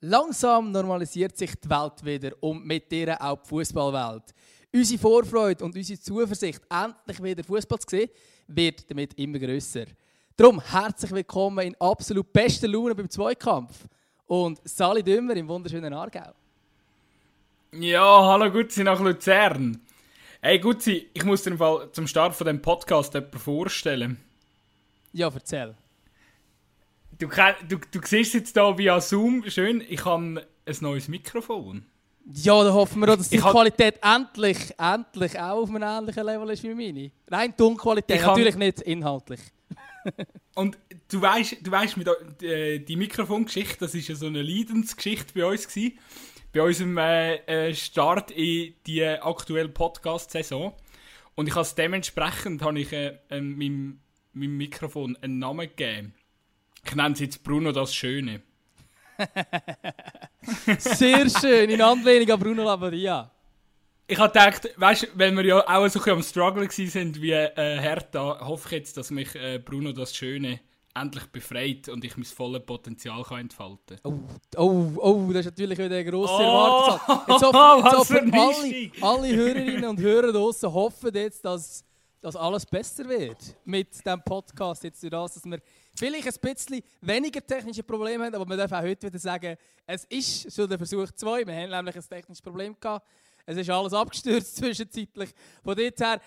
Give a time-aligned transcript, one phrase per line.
[0.00, 4.34] Langsam normalisiert sich die Welt wieder und mit ihr auch die Fußballwelt.
[4.72, 8.10] Unsere Vorfreude und unsere Zuversicht, endlich wieder Fußball zu sehen,
[8.46, 9.86] wird damit immer grösser.
[10.36, 13.86] Darum herzlich willkommen in absolut bester Laune beim Zweikampf
[14.26, 16.32] und Sali Dümmer im wunderschönen Aargau.
[17.72, 19.80] Ja, hallo Gutzi nach Luzern.
[20.42, 24.20] Hey Gutzi, ich muss dir im Fall zum Start von dem Podcast jemanden vorstellen.
[25.14, 25.74] Ja, erzähl.
[27.18, 27.28] Du,
[27.68, 31.86] du, du siehst jetzt hier via Zoom schön, ich habe ein neues Mikrofon.
[32.34, 36.62] Ja, dann hoffen wir dass die Qualität endlich, endlich auch auf einem ähnlichen Level ist
[36.64, 37.10] wie meine.
[37.28, 39.40] Rein Tonqualität, natürlich nicht inhaltlich.
[40.56, 40.76] und
[41.08, 45.46] du weißt, du weißt mit äh, die Mikrofongeschichte, das ist ja so eine Leidensgeschichte bei
[45.46, 45.98] uns gewesen,
[46.52, 47.36] bei unserem äh,
[47.68, 50.74] äh Start in die aktuelle Podcast-Saison.
[51.34, 54.00] Und ich habe dementsprechend habe ich äh, äh, meinem,
[54.32, 56.14] meinem Mikrofon einen Namen gegeben.
[56.86, 58.42] Ich nenne es jetzt Bruno das Schöne.
[60.78, 63.30] Sehr schön, in Anlehnung an Bruno Labbadia.
[64.06, 67.32] Ich habe gedacht, weißt du, wenn wir ja auch so ein am Struggle sind wie
[67.32, 70.60] äh, Hertha, hoffe ich jetzt, dass mich äh, Bruno das Schöne
[70.94, 74.28] endlich befreit und ich mein volles Potenzial kann entfalten kann.
[74.56, 77.20] Oh, oh, oh, das ist natürlich wieder eine grosse oh, Erwartung.
[77.28, 81.84] Jetzt hoffen, jetzt alle, alle Hörerinnen und Hörer draußen hoffen jetzt, dass,
[82.20, 84.84] dass alles besser wird mit diesem Podcast.
[84.84, 85.60] Jetzt durch das, dass wir
[85.94, 90.04] vielleicht ein bisschen weniger technische Probleme haben, aber wir dürfen auch heute wieder sagen, es
[90.04, 91.46] ist schon der Versuch 2.
[91.46, 93.06] Wir haben nämlich ein technisches Problem gehabt.
[93.48, 95.30] Es ist alles abgestürzt zwischenzeitlich.
[95.62, 96.20] Von dort her,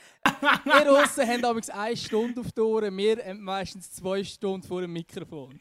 [0.63, 4.81] wir draussen haben damals eine Stunde auf die Ohren, wir haben meistens zwei Stunden vor
[4.81, 5.59] dem Mikrofon.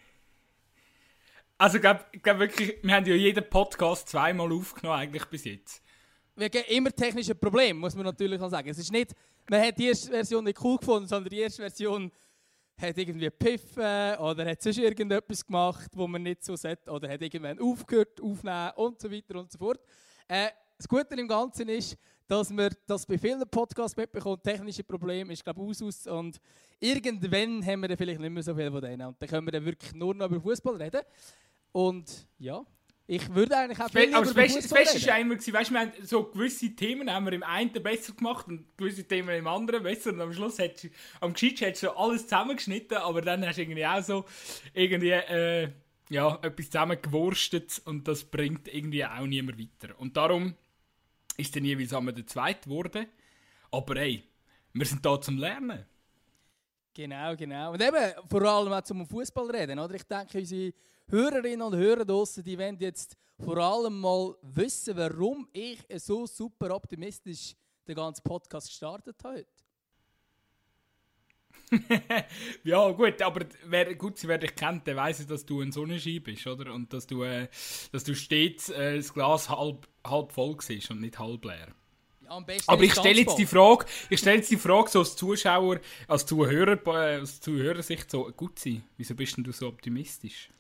[1.61, 5.83] Also, ich glaube glaub wirklich, wir haben ja jeden Podcast zweimal aufgenommen, eigentlich bis jetzt.
[6.39, 8.69] Wir haben immer technische Probleme, muss man natürlich auch sagen.
[8.69, 9.13] Es ist nicht,
[9.51, 12.13] man hat die erste Version nicht cool gefunden, sondern die erste Version
[12.81, 17.21] hat irgendwie piffen oder hat sonst irgendetwas gemacht, wo man nicht so sollte, oder hat
[17.23, 19.81] irgendwann aufgehört, aufnehmen und so weiter und so fort.
[20.29, 21.97] Äh, das Gute im Ganzen ist,
[22.29, 26.39] dass man das bei vielen Podcasts mitbekommt, technische Probleme ist glaube ich aus und
[26.79, 29.53] irgendwann haben wir dann vielleicht nicht mehr so viel von denen und dann können wir
[29.53, 31.01] dann wirklich nur noch über Fußball reden.
[31.73, 32.65] Und ja,
[33.11, 35.93] ich würde eigentlich auch viel Aber das Beste, das Beste war immer, weißt, wir haben
[36.03, 40.11] so gewisse Themen haben wir im einen besser gemacht und gewisse Themen im anderen besser.
[40.11, 40.89] Und am Schluss hättest du,
[41.21, 44.27] am Geschichte hättest du alles zusammengeschnitten, aber dann hast du irgendwie auch so
[44.75, 45.71] irgendwie, äh,
[46.11, 49.99] ja, etwas zusammengewurstet und das bringt irgendwie auch niemand weiter.
[49.99, 50.55] Und darum
[51.39, 53.07] ist dann jeweils einmal der Zweite geworden.
[53.71, 54.23] Aber ey,
[54.75, 55.87] wir sind da zum Lernen.
[56.93, 57.73] Genau, genau.
[57.73, 59.95] Und eben, vor allem auch zum Fußball reden, oder?
[59.95, 60.75] Ich denke, unsere
[61.11, 66.75] Hörerinnen und Hörer draussen, die wollen jetzt vor allem mal wissen, warum ich so super
[66.75, 67.55] optimistisch
[67.87, 69.47] den ganzen Podcast gestartet habe
[72.65, 76.47] ja, gut, aber wer, gut, wer dich kennt, der weiß, dass du ein Sonnenschein bist,
[76.47, 76.73] oder?
[76.73, 77.49] Und dass du, äh,
[77.93, 81.69] dass du stets äh, das Glas halb, halb voll siehst und nicht halb leer.
[82.25, 85.81] Ja, aber ich stelle jetzt die Frage, ich stelle jetzt die Frage so als Zuschauer,
[86.07, 90.51] als Zuhörer, äh, als Zuhörersicht so, gut sein, wieso bist denn du so optimistisch?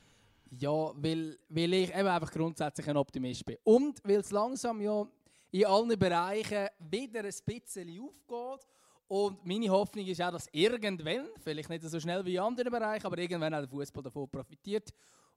[0.51, 3.57] Ja, weil, weil ich eben einfach grundsätzlich ein Optimist bin.
[3.65, 5.07] Und weil es langsam ja
[5.51, 8.67] in allen Bereichen wieder ein bisschen aufgeht.
[9.09, 13.07] Und meine Hoffnung ist auch, dass irgendwann, vielleicht nicht so schnell wie in anderen Bereichen,
[13.07, 14.91] aber irgendwann auch der Fußball davon profitiert.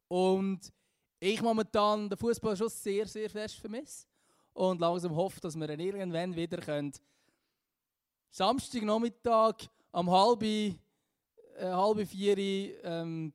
[0.08, 0.72] Und
[1.20, 4.06] ich momentan den Fußball schon sehr, sehr fest vermisse.
[4.54, 6.92] Und langsam hoffe, dass wir dann irgendwann wieder können,
[8.32, 10.76] Samstagnachmittag um halb, äh,
[11.60, 12.38] halb vier
[12.84, 13.34] ähm,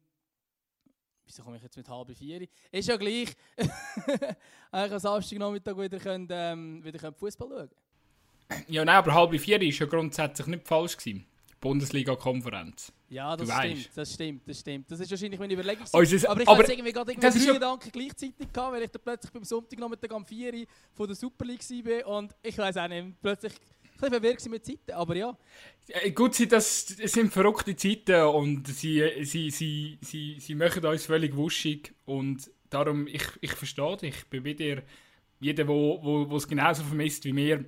[1.26, 2.46] Wieso komme ich jetzt mit halb vier?
[2.70, 3.34] Ist ja gleich.
[4.70, 7.70] Eigentlich am Samstagnachmittag wieder, können, ähm, wieder können Fußball schauen.
[8.68, 10.96] Ja, nein, aber halb vier war ja grundsätzlich nicht falsch.
[10.96, 11.26] Gewesen.
[11.60, 12.92] Bundesliga-Konferenz.
[13.08, 14.90] Ja, das stimmt, das stimmt, das stimmt.
[14.90, 15.86] Das ist wahrscheinlich meine Überlegung.
[15.92, 18.90] Oh, ist, aber ich aber irgendwie gerade irgendwie drei ja Gedanken gleichzeitig gehabt, weil ich
[18.90, 22.88] dann plötzlich beim Sonntagnachmittag am 4 von der Super League war und ich weiß auch
[22.88, 23.52] nicht, plötzlich
[23.96, 25.36] bisschen verwirrt Zeiten, aber ja.
[26.14, 31.94] Gut, das sind verrückte Zeiten und sie, sie, sie, sie, sie machen uns völlig wuschig
[32.04, 34.82] und darum, ich, ich verstehe dich, ich bin dir.
[35.38, 37.64] Jeder, der wo, wo, es genauso vermisst wie mir,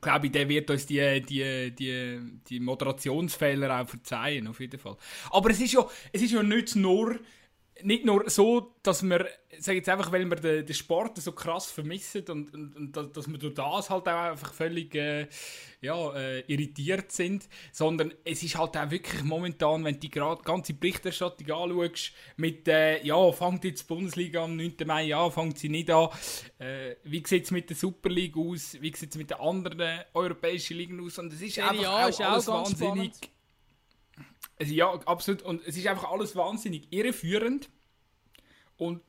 [0.00, 4.96] glaube ich, der wird uns die, die, die, die Moderationsfehler auch verzeihen, auf jeden Fall.
[5.30, 7.18] Aber es ist ja, es ist ja nicht nur
[7.82, 9.28] nicht nur so, dass wir,
[9.58, 13.28] sage jetzt einfach, weil wir den, den Sport so krass vermissen und, und, und dass
[13.28, 15.26] wir durch das halt auch einfach völlig äh,
[15.80, 20.74] ja, äh, irritiert sind, sondern es ist halt auch wirklich momentan, wenn du die ganze
[20.74, 24.74] Berichterstattung anschaust, mit, äh, ja, fängt jetzt die Bundesliga am 9.
[24.86, 26.08] Mai an, fängt sie nicht an,
[26.58, 30.00] äh, wie sieht es mit der Super League aus, wie sieht es mit den anderen
[30.14, 31.18] europäischen Ligen aus?
[31.18, 33.14] Und es ist einfach ja, auch, ist alles auch wahnsinnig...
[33.14, 33.37] Spannend
[34.58, 35.42] also ja, absolut.
[35.42, 37.68] Und es ist einfach alles wahnsinnig irreführend.
[38.76, 39.02] Und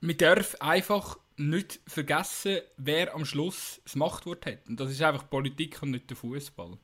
[0.00, 4.66] man darf einfach nicht vergessen, wer am Schluss das Machtwort hat.
[4.68, 6.78] Und das ist einfach Politik und nicht der Fußball.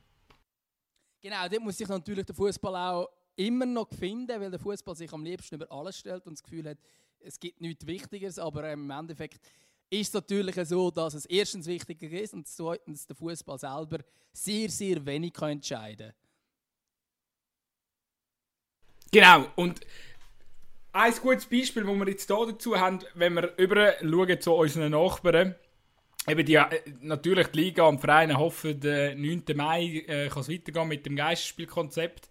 [1.21, 5.13] Genau, dort muss sich natürlich der Fußball auch immer noch finden, weil der Fußball sich
[5.13, 6.79] am liebsten über alles stellt und das Gefühl hat,
[7.21, 9.41] es gibt nichts Wichtigeres, aber im Endeffekt
[9.89, 13.99] ist es natürlich so, dass es erstens wichtiger ist und zweitens der Fußball selber
[14.33, 16.22] sehr, sehr wenig kann entscheiden kann.
[19.13, 19.81] Genau, und
[20.93, 24.93] ein gutes Beispiel, das wir jetzt hier dazu haben, wenn wir über schauen zu unseren
[24.93, 25.55] Nachbarn,
[26.27, 29.45] eben die, äh, natürlich die Liga die Vereine hoffen, der 9.
[29.55, 32.31] Mai äh, kann es weitergehen mit dem Geisterspielkonzept.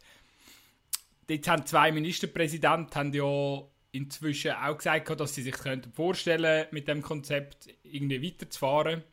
[1.30, 5.56] Jetzt haben zwei Ministerpräsidenten haben ja inzwischen auch gesagt, dass sie sich
[5.94, 9.04] vorstellen mit dem Konzept irgendwie weiterzufahren.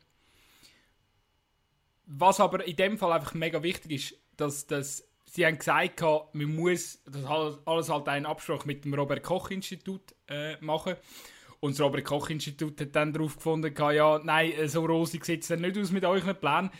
[2.07, 6.01] Was aber in dem Fall einfach mega wichtig ist, dass das sie haben gesagt,
[6.33, 7.25] man muss das
[7.65, 10.95] alles halt einen Absprache mit dem Robert Koch Institut äh, machen.
[11.59, 15.49] Und das Robert Koch Institut hat dann darauf gefunden, ja, nein, so rosig sieht es
[15.49, 16.71] nicht aus mit euren Plänen.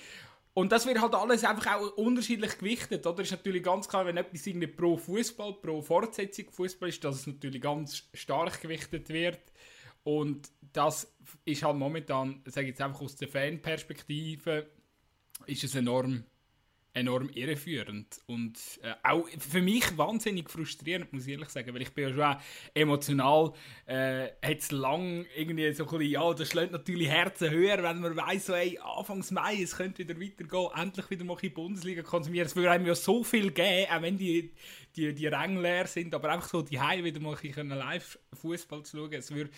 [0.54, 3.22] Und das wird halt alles einfach auch unterschiedlich gewichtet, oder?
[3.22, 7.28] Ist natürlich ganz klar, wenn etwas irgendwie pro Fußball, pro Fortsetzung Fußball ist, dass es
[7.28, 9.40] natürlich ganz stark gewichtet wird.
[10.04, 11.16] Und das
[11.46, 14.70] ist halt momentan, sage ich jetzt einfach aus der Fanperspektive,
[15.46, 16.24] ist es enorm
[16.94, 21.94] enorm irreführend und äh, auch für mich wahnsinnig frustrierend, muss ich ehrlich sagen, weil ich
[21.94, 22.42] bin ja schon
[22.74, 23.54] emotional,
[23.86, 28.16] äh, hat lang irgendwie so ein bisschen, ja, das schlägt natürlich Herzen höher, wenn man
[28.16, 32.02] weiss, so, ey, Anfangs Mai, es könnte wieder weitergehen, endlich wieder mal in die Bundesliga
[32.02, 34.52] konsumieren, es würde einem ja so viel geben, auch wenn die,
[34.96, 38.98] die, die Ränge leer sind, aber einfach so die Heim wieder mal live Fußball zu
[38.98, 39.52] schauen, es würde,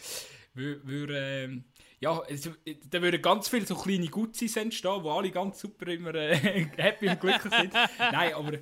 [0.54, 1.62] würde, würde äh,
[2.02, 2.50] ja, es,
[2.90, 6.36] da würden ganz viele so kleine Gutzis entstehen, wo alle ganz super immer äh,
[6.78, 7.74] happy und glücklich sind.
[8.00, 8.54] Nein, aber.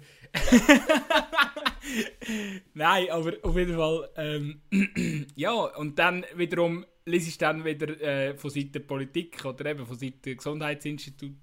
[2.73, 4.09] Nein, aber auf jeden Fall.
[4.17, 4.61] Ähm,
[5.35, 9.97] ja, und dann wiederum lese ich dann wieder äh, von Seiten Politik oder eben von
[9.97, 11.37] Seiten Gesundheitsinstitut,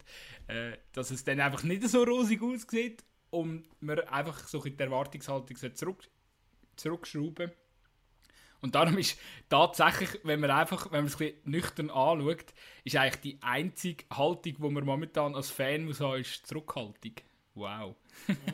[0.49, 4.82] äh, dass es dann einfach nicht so rosig aussieht und man einfach so in die
[4.82, 6.04] Erwartungshaltung zurück,
[6.76, 7.52] zurückschrauben
[8.61, 9.19] und darum ist
[9.49, 12.47] tatsächlich, wenn man einfach, wenn man es ein nüchtern anschaut,
[12.85, 17.12] ist eigentlich die einzige Haltung, die man momentan als Fan muss haben, ist Zurückhaltung.
[17.55, 17.97] Wow.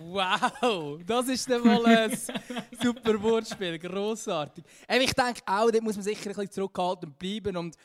[0.00, 2.16] wow, das ist dann mal ein
[2.82, 4.64] super Wortspiel, grossartig.
[4.88, 7.76] Ähm, ich denke auch, da muss man sicher ein bisschen zurückhaltend bleiben und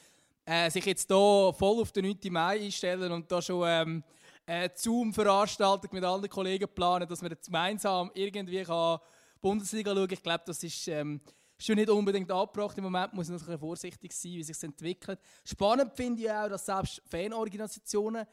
[0.46, 2.18] äh, sich jetzt hier voll auf den 9.
[2.30, 4.04] Mai einstellen und da schon ähm,
[4.46, 9.02] eine Zoom-Veranstaltung mit anderen Kollegen planen, dass man gemeinsam irgendwie kann
[9.42, 10.14] Bundesliga schauen kann.
[10.14, 11.20] Ich glaube, das ist ähm,
[11.58, 12.78] schon nicht unbedingt abgebracht.
[12.78, 15.20] Im Moment muss man noch vorsichtig sein, wie sich entwickelt.
[15.44, 18.26] Spannend finde ich auch, dass selbst Fanorganisationen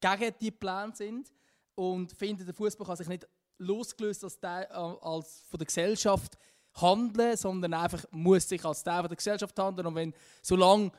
[0.00, 1.32] gegen die Pläne sind
[1.74, 3.26] und finden, der Fußball kann sich nicht
[3.58, 6.36] losgelöst als, Teil, äh, als von der Gesellschaft
[6.74, 9.86] handeln, sondern einfach muss sich als Teil der Gesellschaft handeln.
[9.86, 10.90] Und wenn solange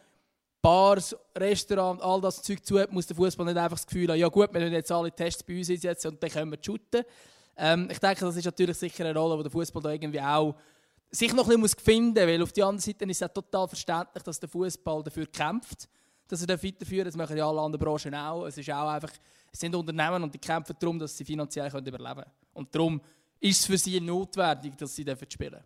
[0.61, 4.19] Bars, Restaurants, all das Zeug zu hat, muss der Fußball nicht einfach das Gefühl haben,
[4.19, 7.03] ja gut, wir müssen jetzt alle Tests bei uns einsetzen und dann können wir shooten.
[7.57, 10.55] Ähm, ich denke, das ist natürlich sicher eine Rolle, die der Fußball da irgendwie auch
[11.15, 13.67] sich noch ein bisschen finden muss, weil auf der anderen Seite ist es ja total
[13.67, 15.87] verständlich, dass der Fußball dafür kämpft,
[16.27, 18.45] dass er weiterführen Das machen ja alle anderen Branchen auch.
[18.45, 19.11] Es, ist auch einfach,
[19.51, 22.31] es sind Unternehmen und die kämpfen darum, dass sie finanziell können überleben können.
[22.53, 22.99] Und darum
[23.39, 25.63] ist es für sie notwendig, dass sie dürfen spielen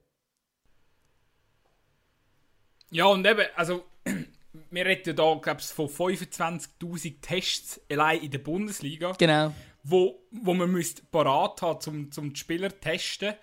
[2.89, 3.85] Ja, und eben, also
[4.71, 9.13] wir reden hier, glaube ich, von 25'000 Tests allein in der Bundesliga.
[9.13, 9.53] Genau.
[9.83, 13.35] Wo, wo man müsste parat haben, um, um die Spieler zu testen.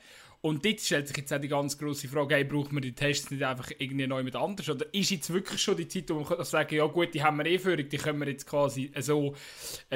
[0.45, 3.31] Und dort stellt sich jetzt auch die ganz große Frage, hey, braucht man die Tests
[3.31, 4.69] nicht einfach irgendwie neu mit anders?
[4.69, 7.47] Oder ist jetzt wirklich schon die Zeit, wo man sagen ja gut, die haben wir
[7.47, 9.35] eh Führung, die können wir jetzt quasi so,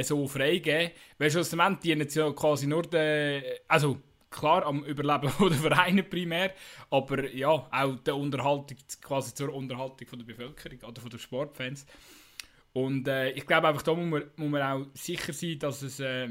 [0.00, 0.92] so freigeben?
[1.18, 3.98] Weil schlussendlich dienen sie ja quasi nur den, also
[4.30, 6.54] klar am Überleben der Vereine primär,
[6.88, 11.84] aber ja, auch der Unterhaltung, quasi zur Unterhaltung von der Bevölkerung oder von den Sportfans.
[12.72, 16.00] Und äh, ich glaube einfach, da muss man, muss man auch sicher sein, dass es...
[16.00, 16.30] Äh,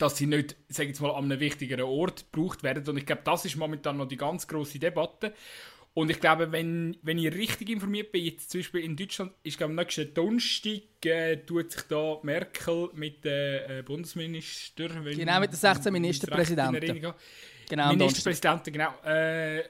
[0.00, 2.88] dass sie nicht, sage jetzt mal, an einem wichtigeren Ort gebraucht werden.
[2.88, 5.34] Und ich glaube, das ist momentan noch die ganz große Debatte.
[5.92, 9.58] Und ich glaube, wenn, wenn ich richtig informiert bin, jetzt zum Beispiel in Deutschland, ist
[9.58, 14.88] glaube nächsten Donnerstag äh, tut sich da Merkel mit den äh, Bundesminister...
[14.88, 17.12] Genau, mit den 16 Ministerpräsidenten.
[17.68, 18.94] Genau, Ministerpräsidenten, genau.
[19.04, 19.64] Äh,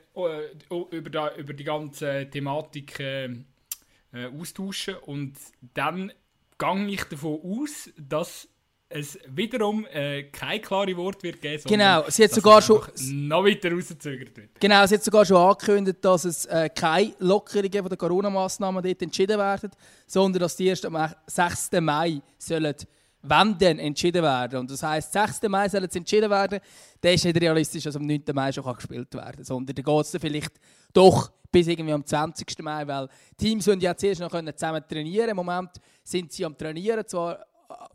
[0.90, 4.96] über, da, über die ganze Thematik äh, äh, austauschen.
[4.96, 5.36] Und
[5.74, 6.12] dann
[6.58, 8.48] gehe ich davon aus, dass
[8.92, 12.80] es wiederum äh, kein klare Wort wird geben, genau, sie hat sogar schon
[13.12, 14.60] noch weiter rauszögert wird.
[14.60, 19.00] Genau, sie hat sogar schon angekündigt, dass es äh, keine Lockerungen von den Corona-Massnahmen dort
[19.00, 19.70] entschieden werden,
[20.06, 21.70] sondern dass die erst am 6.
[21.80, 22.74] Mai sollen
[23.22, 24.60] wenn denn entschieden werden.
[24.60, 25.42] Und das heisst, 6.
[25.42, 26.58] Mai soll es entschieden werden,
[27.00, 28.22] dann ist nicht realistisch, dass am 9.
[28.32, 29.44] Mai schon gespielt werden kann.
[29.44, 30.52] Sondern dann geht es vielleicht
[30.92, 32.58] doch bis irgendwie am 20.
[32.60, 35.70] Mai, weil Teams sollen ja zuerst noch zusammen trainieren Im Moment
[36.02, 37.44] sind sie am Trainieren, zwar,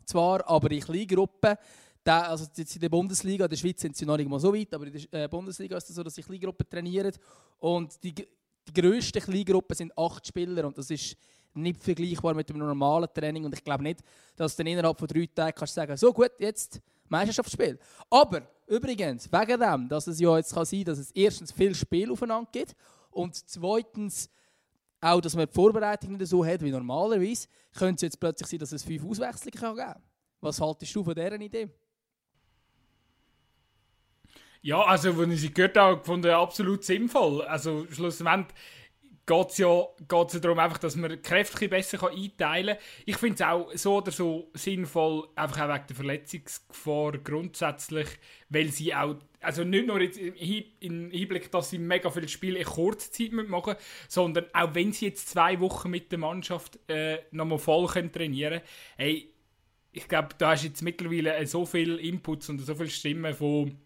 [0.04, 1.56] zwar aber in Kleingruppen.
[2.02, 4.54] Da, also jetzt in der Bundesliga, in der Schweiz sind sie noch nicht mal so
[4.54, 7.12] weit, aber in der äh, Bundesliga ist es so, dass sie Kleingruppen trainieren.
[7.58, 11.16] Und die, die grössten Kleingruppen sind acht Spieler und das ist
[11.54, 13.44] nicht vergleichbar mit einem normalen Training.
[13.44, 14.00] Und ich glaube nicht,
[14.36, 17.78] dass du dann innerhalb von drei Tagen kannst sagen so gut, jetzt Meisterschaftsspiel.
[18.10, 21.74] Aber übrigens, wegen dem, dass es ja jetzt kann sein kann, dass es erstens viel
[21.74, 22.74] Spiel aufeinander gibt
[23.10, 24.28] und zweitens
[25.00, 28.58] auch, dass man die Vorbereitung nicht so hat wie normalerweise, könnte es jetzt plötzlich sein,
[28.58, 30.02] dass es fünf Auswechslungen geben kann.
[30.40, 31.68] Was haltest du von dieser Idee?
[34.62, 37.42] Ja, also, wenn ich sie gehört habe, fand ich absolut sinnvoll.
[37.42, 38.56] Also, schlussendlich
[39.26, 42.84] geht es ja, ja darum, einfach, dass man Kräfte besser einteilen kann.
[43.04, 48.08] Ich finde es auch so oder so sinnvoll, einfach auch wegen der Verletzungsgefahr grundsätzlich,
[48.48, 52.64] weil sie auch, also nicht nur jetzt im Hinblick, dass sie mega viele Spiele in
[52.64, 53.76] kurzer Zeit machen
[54.08, 58.60] sondern auch wenn sie jetzt zwei Wochen mit der Mannschaft äh, nochmal voll können trainieren
[58.60, 58.64] können,
[58.96, 59.32] hey,
[59.92, 63.78] ich glaube, da hast jetzt mittlerweile so viele Inputs und so viele Stimmen von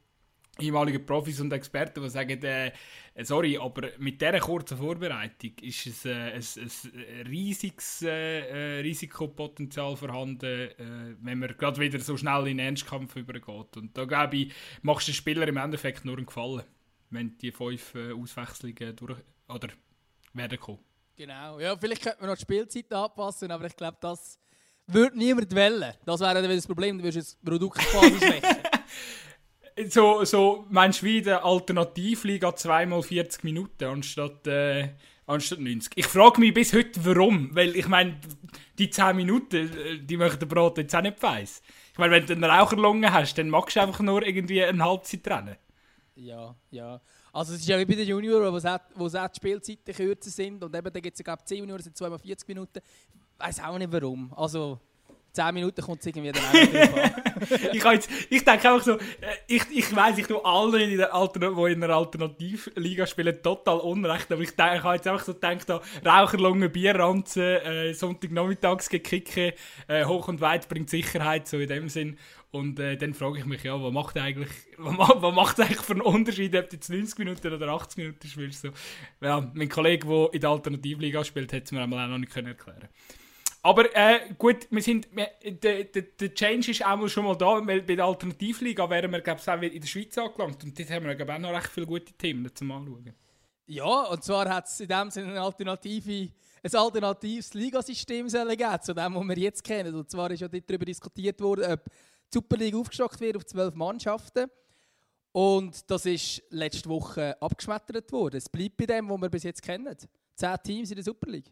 [0.58, 2.72] ehemalige Profis und Experten, die sagen, äh,
[3.24, 9.96] sorry, aber mit dieser kurzen Vorbereitung ist es äh, ein, ein, riesiges äh, äh, Risikopotenzial
[9.96, 13.76] vorhanden, äh, wenn man gerade wieder so schnell in den Ernstkampf übergeht.
[13.76, 16.62] Und da glaube ich, machst du den Spieler im Endeffekt nur einen Gefallen,
[17.10, 19.68] wenn die fünf äh, Auswechslungen durch oder
[20.32, 20.78] werden kommen.
[21.16, 24.38] Genau, ja, vielleicht könnte man noch die Spielzeit anpassen, aber ich glaube, das
[24.86, 25.92] würde niemand wählen.
[26.04, 28.56] Das wäre dann das Problem, du würdest das Produkt quasi schwächen.
[29.88, 34.90] So, so meinst du wie der Alternativliga zweimal 40 Minuten anstatt, äh,
[35.26, 35.92] anstatt 90?
[35.96, 37.54] Ich frage mich bis heute, warum.
[37.54, 38.20] Weil ich meine,
[38.78, 41.62] die 10 Minuten, äh, die möchte der Brot jetzt auch nicht weiss.
[41.92, 45.26] Ich meine, wenn du eine Raucherlunge hast, dann magst du einfach nur irgendwie eine Halbzeit
[45.28, 45.56] rennen.
[46.14, 47.00] Ja, ja.
[47.32, 48.56] Also es ist ja wie bei den Junioren, wo
[49.06, 51.82] es auch, die Spielzeiten kürzer sind und eben da gibt es ja glaube 10 Junioren,
[51.82, 52.78] sind zweimal 40 Minuten.
[52.78, 54.32] Ich weiß auch nicht warum.
[54.34, 54.80] Also
[55.32, 56.54] 10 Minuten kommt es irgendwie dann auch
[57.72, 58.98] ich, ich denke einfach so, äh,
[59.46, 63.78] ich, ich weiss, ich tue alle, in der Altern die in einer Alternativliga spielen, total
[63.78, 64.30] unrecht.
[64.32, 69.52] Aber ich, denke, ich habe jetzt einfach so gedacht, da, Raucherlunge, Bierranzen, äh, Sonntagnachmittags gekicken,
[69.88, 72.18] äh, hoch und weit bringt Sicherheit, so in dem Sinn.
[72.52, 76.00] Und äh, dann frage ich mich, ja, was macht eigentlich, was, was eigentlich für einen
[76.02, 78.62] Unterschied, ob du jetzt 90 Minuten oder 80 Minuten spielst?
[78.62, 78.70] So.
[79.20, 82.56] Ja, mein Kollege, der in der Alternativliga spielt, hat es mir auch noch nicht erklären
[82.56, 82.88] können.
[83.62, 85.08] Aber äh, gut, wir sind,
[85.44, 89.40] der, der, Change ist auch schon mal da, weil bei der Alternativliga wären wir, glaube
[89.40, 90.64] ich, auch in der Schweiz angelangt.
[90.64, 93.12] Und dort haben wir, glaube auch noch recht viele gute Themen zum Anschauen.
[93.66, 96.30] Ja, und zwar hat es in dem Sinne eine alternative,
[96.62, 99.94] ein alternatives Ligasystem geben, zu dem, was wir jetzt kennen.
[99.94, 101.90] Und zwar ist ja darüber diskutiert worden, ob die
[102.32, 104.50] Superliga aufgestockt wird auf zwölf Mannschaften.
[105.32, 108.38] Und das ist letzte Woche abgeschmettert worden.
[108.38, 109.94] Es bleibt bei dem, was wir bis jetzt kennen.
[110.34, 111.50] Zehn Teams in der Superliga.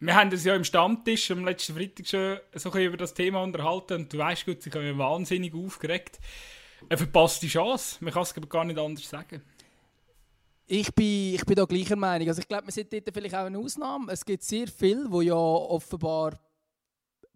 [0.00, 3.42] Wir haben uns ja im Stammtisch am letzten Freitag schon so ein über das Thema
[3.42, 6.18] unterhalten und du weißt gut, ich habe mich wahnsinnig aufgeregt.
[6.88, 9.42] Eine verpasste Chance, man kann es gar nicht anders sagen.
[10.66, 12.28] Ich bin, ich bin da gleicher Meinung.
[12.28, 14.10] Also ich glaube, wir sind dort vielleicht auch eine Ausnahme.
[14.12, 16.38] Es gibt sehr viele, die ja offenbar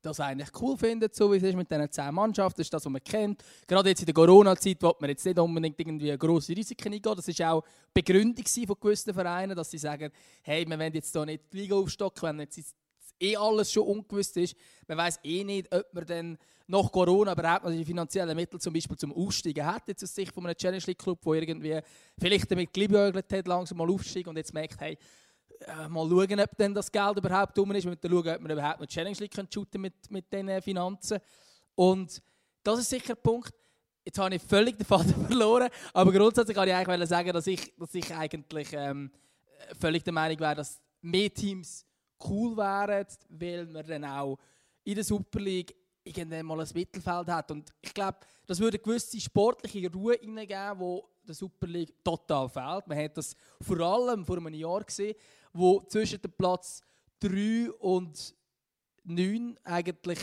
[0.02, 2.58] das eigentlich cool finden, so wie es ist mit diesen zehn Mannschaften.
[2.58, 3.42] Das ist das, was man kennt.
[3.66, 7.16] Gerade jetzt in der Corona-Zeit will man jetzt nicht unbedingt irgendwie grosse Risiken eingehen.
[7.16, 10.10] Das war auch Begründung von gewissen Vereinen, dass sie sagen,
[10.42, 12.74] hey, wir wollen jetzt hier nicht die Liga aufstocken, wenn jetzt
[13.20, 14.56] eh alles schon ungewiss ist.
[14.86, 16.38] Man weiß eh nicht, ob man dann
[16.68, 20.32] nach Corona überhaupt noch die finanziellen Mittel zum Beispiel zum Aufsteigen hat, jetzt aus Sicht
[20.32, 21.80] von einem Challenge League Club, der irgendwie
[22.18, 24.98] vielleicht damit geliebäugelt hat, langsam mal aufsteigen und jetzt merkt, hey,
[25.60, 27.84] äh, mal schauen, ob denn das Geld überhaupt um ist.
[27.84, 31.18] Wir müssen schauen, ob wir überhaupt noch Challenge League shooten mit, mit diesen Finanzen.
[31.74, 32.22] Und
[32.62, 33.52] das ist sicher ein Punkt.
[34.04, 37.74] Jetzt habe ich völlig den Faden verloren, aber grundsätzlich kann ich eigentlich sagen, dass ich,
[37.76, 39.10] dass ich eigentlich ähm,
[39.78, 41.84] völlig der Meinung wäre, dass mehr Teams
[42.24, 44.38] cool wären, weil man dann auch
[44.84, 45.74] in der Super League
[46.08, 47.50] irgendwann mal ein Mittelfeld hat.
[47.50, 52.48] Und ich glaube, das würde eine gewisse sportliche Ruhe hineingeben, die der Super League total
[52.48, 52.86] fehlt.
[52.86, 55.14] Man hat das vor allem vor einem Jahr gesehen,
[55.52, 56.80] wo zwischen dem Platz
[57.20, 58.34] 3 und
[59.04, 60.18] 9 eigentlich,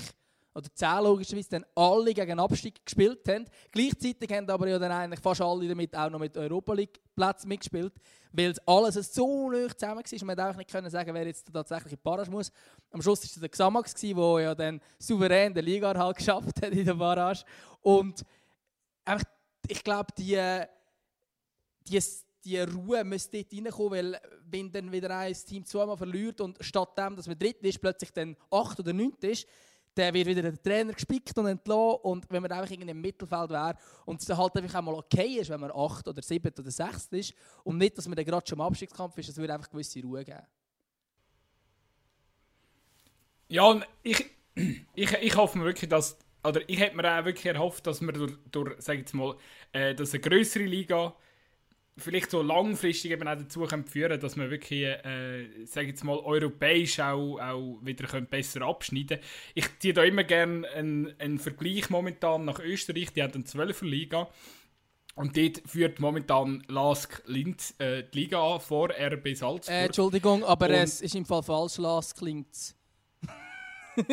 [0.54, 3.46] oder 10 logischerweise, dann alle gegen Abstieg gespielt haben.
[3.72, 7.48] Gleichzeitig haben aber ja dann eigentlich fast alle damit auch noch mit Europa League Plätzen
[7.50, 7.94] mitgespielt,
[8.36, 11.94] weil alles so nah zusammen war und man auch nicht können sagen, wer jetzt tatsächlich
[11.94, 12.52] in Barrage muss.
[12.92, 16.72] Am Schluss war es der Xamax, der ja dann souverän den Liga halt geschafft hat
[16.72, 17.44] in der Barrage.
[17.82, 18.24] Und
[19.04, 19.26] einfach,
[19.68, 20.40] ich glaube, die,
[21.88, 22.02] die
[22.46, 26.96] die Ruhe müsste dort reinkommen, weil wenn dann wieder ein Team zweimal verliert und statt
[26.98, 29.48] dem, dass man dritt ist, plötzlich dann acht oder neun ist,
[29.96, 32.00] dann wird wieder der Trainer gespickt und entlassen.
[32.04, 33.76] Und wenn man einfach irgendwie im Mittelfeld wäre
[34.06, 37.08] und es halt einfach auch mal okay ist, wenn man 8 oder 7 oder 6
[37.12, 37.34] ist
[37.64, 40.24] und nicht, dass man dann gerade schon im Abstiegskampf ist, das würde einfach gewisse Ruhe
[40.24, 40.46] geben.
[43.48, 44.26] Ja, ich,
[44.96, 48.12] ich, ich hoffe mir wirklich, dass, oder ich hätte mir auch wirklich erhofft, dass wir
[48.12, 49.36] durch, durch sag jetzt mal,
[49.72, 51.16] äh, dass eine größere Liga
[51.98, 56.18] vielleicht so langfristig eben auch dazu können führen dass wir wirklich, äh, sage jetzt mal,
[56.18, 59.20] europäisch auch, auch wieder können besser abschneiden
[59.54, 63.86] Ich ziehe da immer gerne einen, einen Vergleich momentan nach Österreich, die haben eine 12er
[63.86, 64.30] Liga
[65.16, 69.74] und dort führt momentan Lask Linz äh, die Liga an vor RB Salzburg.
[69.74, 72.76] Äh, Entschuldigung, aber und es ist im Fall falsch, Lask Linz.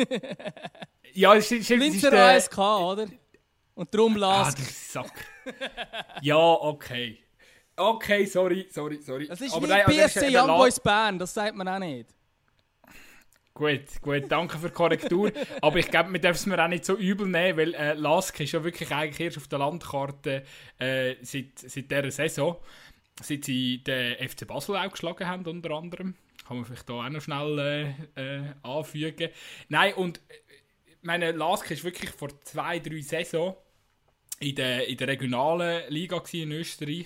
[1.13, 3.07] ja, es ist, Linzer ASK, oder?
[3.75, 4.57] Und darum Lask.
[4.57, 5.25] Ah, Sack.
[6.21, 7.19] ja, okay.
[7.75, 9.27] Okay, sorry, sorry, sorry.
[9.27, 12.13] Das ist Aber wie nein, BSC Young Boys Bern, das sagt man auch nicht.
[13.55, 15.31] Gut, gut, danke für die Korrektur.
[15.61, 18.39] Aber ich glaube, wir dürfen es mir auch nicht so übel nehmen, weil äh, Lask
[18.39, 20.43] ist ja wirklich eigentlich erst auf der Landkarte
[20.79, 22.57] äh, seit, seit dieser Saison.
[23.21, 26.15] Seit sie den FC Basel auch geschlagen haben, unter anderem.
[26.47, 29.29] Kann man vielleicht da auch noch schnell äh, äh, anfügen.
[29.69, 30.21] Nein, und äh,
[31.03, 33.55] meine Lask ist wirklich vor zwei, drei Saison
[34.39, 37.05] in der, in der regionalen Liga in Österreich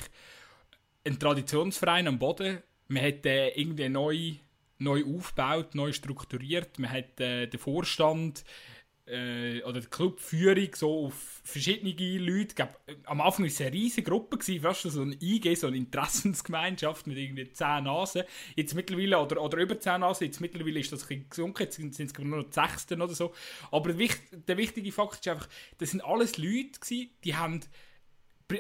[1.08, 2.62] ein Traditionsverein am Boden.
[2.88, 4.34] Man hat äh, irgendwie neu,
[4.78, 6.80] neu aufgebaut, neu strukturiert.
[6.80, 8.44] Man hat äh, den Vorstand
[9.06, 12.56] äh, oder die Clubführung so auf verschiedene Leute.
[12.56, 17.08] Glaub, am Anfang war es eine riesige Gruppe, fast so ein IG, so eine Interessensgemeinschaft
[17.08, 18.24] mit irgendwie 10 Nasen.
[18.56, 22.00] Jetzt mittlerweile, oder, oder über 10 Nasen, jetzt mittlerweile ist das ein gesunken, jetzt sind,
[22.00, 23.34] es nur noch die Sechsten oder so.
[23.72, 25.48] Aber der, der wichtige Fakt ist einfach,
[25.78, 27.62] das sind alles Leute gewesen, die haben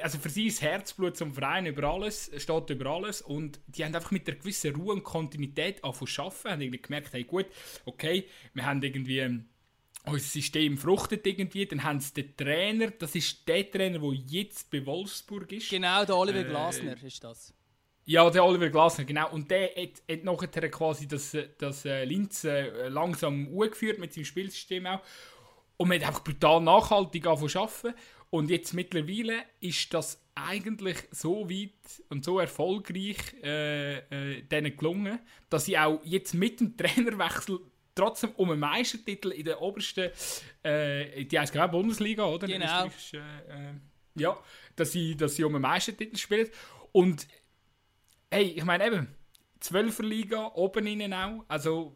[0.02, 3.86] also für sie ist das Herzblut zum Verein über alles, steht über alles und die
[3.86, 7.24] haben einfach mit einer gewissen Ruhe und Kontinuität angefangen zu arbeiten, haben irgendwie gemerkt, hey
[7.24, 7.46] gut,
[7.86, 9.46] okay, wir haben irgendwie ähm,
[10.06, 14.70] unser System fruchtet irgendwie, dann haben sie den Trainer, das ist der Trainer, der jetzt
[14.72, 15.70] bei Wolfsburg ist.
[15.70, 17.54] Genau, der Oliver äh, Glasner ist das.
[18.06, 19.30] Ja, der Oliver Glasner, genau.
[19.32, 24.24] Und der hat, hat nachher quasi das, das äh, Linz äh, langsam umgeführt mit seinem
[24.24, 25.02] Spielsystem auch.
[25.76, 28.00] Und man hat einfach brutal nachhaltig angefangen zu arbeiten.
[28.30, 31.72] Und jetzt mittlerweile ist das eigentlich so weit
[32.10, 37.60] und so erfolgreich äh, äh, denen gelungen, dass sie auch jetzt mit dem Trainerwechsel
[37.96, 40.12] trotzdem um einen Meistertitel in der obersten,
[40.64, 42.48] äh, die heißt gerade Bundesliga, oder?
[42.48, 42.86] Genau.
[42.86, 43.74] Äh, äh,
[44.16, 44.38] ja,
[44.76, 46.50] dass sie, dass sie um einen Meistertitel spielen.
[46.92, 47.28] Und
[48.32, 49.08] hey, ich meine eben,
[49.60, 51.96] Zwölferliga, oben innen auch, also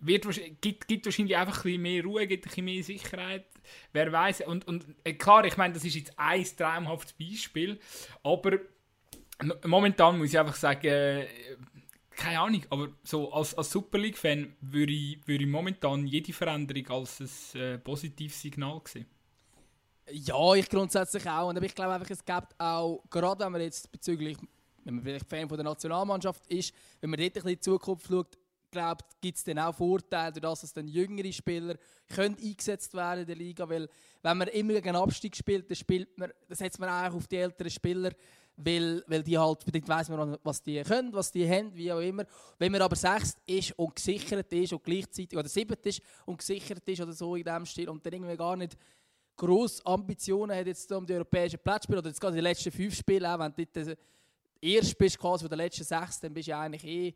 [0.00, 0.26] wird,
[0.60, 3.46] gibt, gibt wahrscheinlich einfach ein bisschen mehr Ruhe, gibt ein bisschen mehr Sicherheit.
[3.92, 4.42] Wer weiß.
[4.42, 7.78] Und, und äh, klar, ich meine, das ist jetzt ein traumhaftes Beispiel,
[8.22, 8.58] aber
[9.66, 11.26] momentan muss ich einfach sagen, äh,
[12.10, 16.86] keine Ahnung, aber so als, als Super League-Fan würde ich, würde ich momentan jede Veränderung
[16.90, 19.06] als ein äh, positives Signal sehen.
[20.12, 21.48] Ja, ich grundsätzlich auch.
[21.48, 24.36] Und ich glaube einfach, es gibt auch, gerade wenn man jetzt bezüglich,
[24.84, 27.60] wenn man vielleicht Fan von der Nationalmannschaft ist, wenn man dort ein bisschen in die
[27.60, 28.38] Zukunft schaut,
[28.70, 31.76] glaube, gibt es dann auch Vorteile, dadurch, dass dann jüngere Spieler
[32.08, 33.88] können eingesetzt werden in der Liga, weil
[34.22, 37.36] wenn man immer gegen Abstieg spielt, dann spielt man, dann setzt man eigentlich auf die
[37.36, 38.10] älteren Spieler,
[38.56, 42.00] weil, weil die halt, bedingt weiss man, was die können, was die haben, wie auch
[42.00, 42.24] immer.
[42.58, 46.86] Wenn man aber sechst ist und gesichert ist und gleichzeitig, oder siebert ist und gesichert
[46.86, 48.76] ist oder so in dem Stil und dann irgendwie gar nicht
[49.36, 52.94] grosse Ambitionen hat jetzt um die europäischen Plätze spielen, oder jetzt gerade die letzten fünf
[52.94, 53.98] Spiele, auch wenn du dort
[54.60, 57.14] erst bist quasi von den letzten sechs, dann bist du eigentlich eh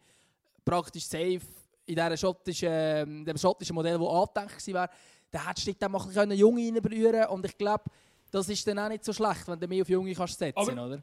[0.65, 1.41] praktisch safe
[1.87, 4.91] in diesem schottischen, ähm, dem schottischen Modell, das angedenkt war,
[5.31, 7.85] dann hättest du dann mal ein Junge reinberühren und ich glaube,
[8.31, 10.73] das ist dann auch nicht so schlecht, wenn du mehr auf Junge kannst setzen kannst,
[10.73, 11.03] oder?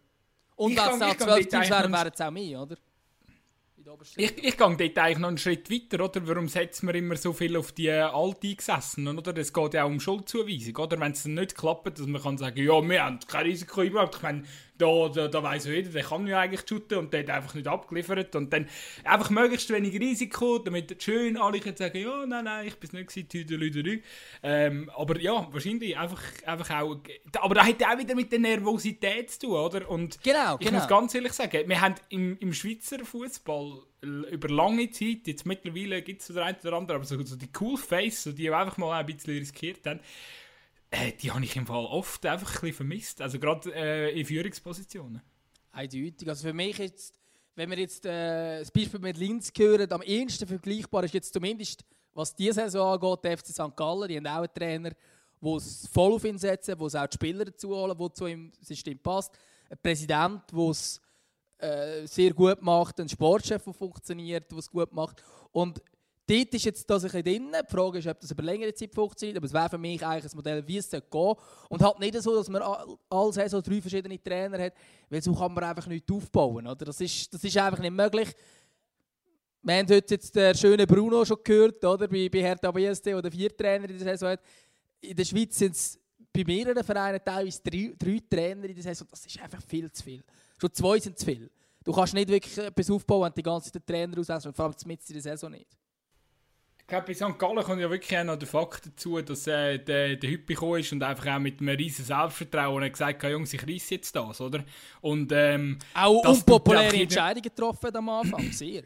[0.56, 2.76] Und wenn es auch zwölf Teams wären, wären es auch mehr, oder?
[4.16, 6.28] Ich, ich gehe dort eigentlich noch einen Schritt weiter, oder?
[6.28, 9.36] Warum setzt man immer so viel auf die äh, Alteingesessenen, oder?
[9.38, 11.00] Es geht ja auch um Schuldzuweisung, oder?
[11.00, 14.18] Wenn es nicht klappt, dass man kann sagen, ja, wir haben kein Risiko überhaupt.
[14.18, 14.44] Ich meine,
[14.82, 17.68] da, da, da weiss jeder, der kann ja eigentlich shooten und der hat einfach nicht
[17.68, 18.36] abgeliefert.
[18.36, 18.68] Und dann
[19.04, 22.94] einfach möglichst wenig Risiko, damit schön alle können sagen, ja, nein, nein, ich bin es
[22.94, 24.02] nicht gewesen, tüdelüdelü.
[24.44, 26.98] Ähm, aber ja, wahrscheinlich einfach, einfach auch,
[27.40, 29.90] aber das hat auch wieder mit der Nervosität zu tun, oder?
[29.90, 30.80] Und genau, ich genau.
[30.80, 36.02] muss ganz ehrlich sagen, wir haben im, im Schweizer Fußball über lange Zeit, jetzt mittlerweile
[36.02, 38.50] gibt es so der eine oder andere, aber so, so die cool Face, so die
[38.50, 40.00] einfach mal ein bisschen riskiert haben,
[40.92, 43.22] äh, die habe ich im Fall oft einfach ein vermisst.
[43.22, 45.22] Also gerade äh, in Führungspositionen.
[45.72, 46.28] Eindeutig.
[46.28, 47.16] Also für mich jetzt,
[47.56, 51.86] wenn wir jetzt äh, das Beispiel mit Linz hören, am ehesten vergleichbar ist jetzt zumindest,
[52.14, 53.76] was diese Saison angeht, der FC St.
[53.76, 54.10] Gallen.
[54.10, 54.92] Die haben auch einen Trainer,
[55.42, 58.52] der es voll auf ihn setzt, der auch die Spieler dazu holen, der zu ihm
[58.60, 59.32] System passt.
[59.70, 61.02] Ein Präsident, der es
[61.58, 65.24] äh, sehr gut macht, ein Sportchef, der funktioniert, der es gut macht.
[65.54, 65.82] Und
[66.32, 67.52] dort ist jetzt das ein drin.
[67.52, 69.38] Die Frage ist, ob das über längere Zeit funktioniert.
[69.38, 71.42] Aber es wäre für mich eigentlich ein Modell, wie es gehen sollte.
[71.70, 72.62] Und halt nicht so, dass man
[73.10, 74.74] alle Saison drei verschiedene Trainer hat,
[75.10, 76.66] weil so kann man einfach nichts aufbauen.
[76.68, 76.86] Oder?
[76.86, 78.30] Das, ist, das ist einfach nicht möglich.
[79.64, 82.08] Wir haben heute jetzt den schönen Bruno schon gehört, oder?
[82.08, 84.42] bei, bei Hertha BSC, der vier Trainer in der Saison hat.
[85.02, 86.00] In der Schweiz sind es
[86.34, 89.08] bei mehreren Vereinen teilweise drei, drei Trainer in der Saison.
[89.12, 90.24] Das ist einfach viel zu viel.
[90.60, 91.52] Schon zwei sind zu viel.
[91.84, 94.76] Du kannst nicht wirklich etwas aufbauen, wenn die ganze Zeit den Trainer auslässt vor allem
[94.86, 95.68] mit in der Saison nicht.
[96.92, 97.40] Ich glaube, bei St.
[97.40, 100.82] Gallen kommt ja wirklich auch noch der Fakt dazu, dass äh, der, der Hüppi gekommen
[100.82, 104.14] ist und einfach auch mit einem riesen Selbstvertrauen hat gesagt hat, Jungs, ich reiss jetzt
[104.14, 104.66] das, oder?
[105.00, 108.84] Und, ähm, auch unpopuläre Entscheidungen getroffen am Anfang, sehr.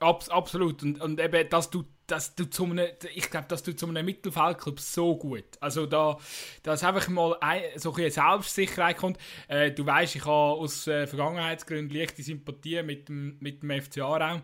[0.00, 0.82] Abs absolut.
[0.82, 4.04] Und, und eben, dass du, dass du zu einem, ich glaube, dass du zu einem
[4.04, 5.44] Mittelfeldclub so gut.
[5.60, 6.18] Also da,
[6.64, 9.16] dass einfach mal ein, so eine Selbstsicherheit kommt.
[9.46, 13.98] Äh, du weißt, ich habe aus äh, Vergangenheitsgründen leichte Sympathie mit dem, mit dem FC
[13.98, 14.40] Aarau.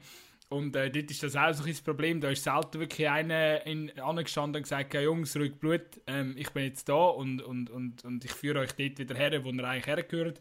[0.49, 2.21] Und äh, dort ist das auch ein Problem.
[2.21, 6.51] Da ist selten wirklich einer in, angestanden und gesagt, ja, Jungs, ruhig Blut, ähm, ich
[6.51, 9.65] bin jetzt da und, und, und, und ich führe euch dort wieder her, wo ihr
[9.65, 10.41] eigentlich hergehört.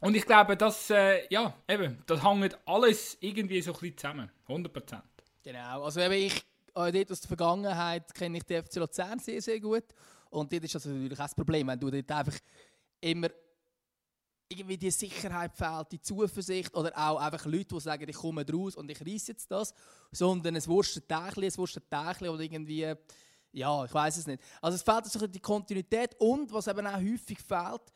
[0.00, 4.30] Und ich glaube, das, äh, ja, eben, das hängt alles irgendwie so ein bisschen zusammen.
[4.48, 5.00] 100%.
[5.42, 9.40] Genau, also eben ich, äh, dort aus der Vergangenheit kenne ich die FC Luzern sehr,
[9.40, 9.84] sehr gut.
[10.30, 12.38] Und dort ist das natürlich auch das Problem, wenn du dort einfach
[13.00, 13.28] immer
[14.48, 18.76] irgendwie die Sicherheit fehlt, die Zuversicht oder auch einfach Leute, die sagen, ich komme raus
[18.76, 19.74] und ich reiße jetzt das,
[20.12, 22.94] sondern es Tächchen, es Tächchen oder irgendwie,
[23.52, 24.42] ja, ich weiß es nicht.
[24.60, 27.92] Also es fehlt so die Kontinuität und was eben auch häufig fehlt,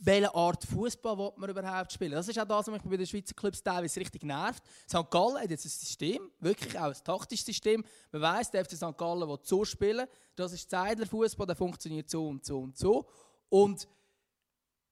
[0.00, 2.12] welche Art Fußball will man überhaupt spielen.
[2.12, 4.62] Das ist auch das, was mich bei den Schweizer Clubs teilweise richtig nervt.
[4.88, 5.10] St.
[5.10, 7.84] Gallen hat jetzt ein System, wirklich auch ein taktisches System.
[8.12, 8.96] Man weiß, der FC St.
[8.96, 10.06] Gallen will so spielen.
[10.36, 13.08] Das ist Zeidler Fußball, der funktioniert so und so und so.
[13.48, 13.88] Und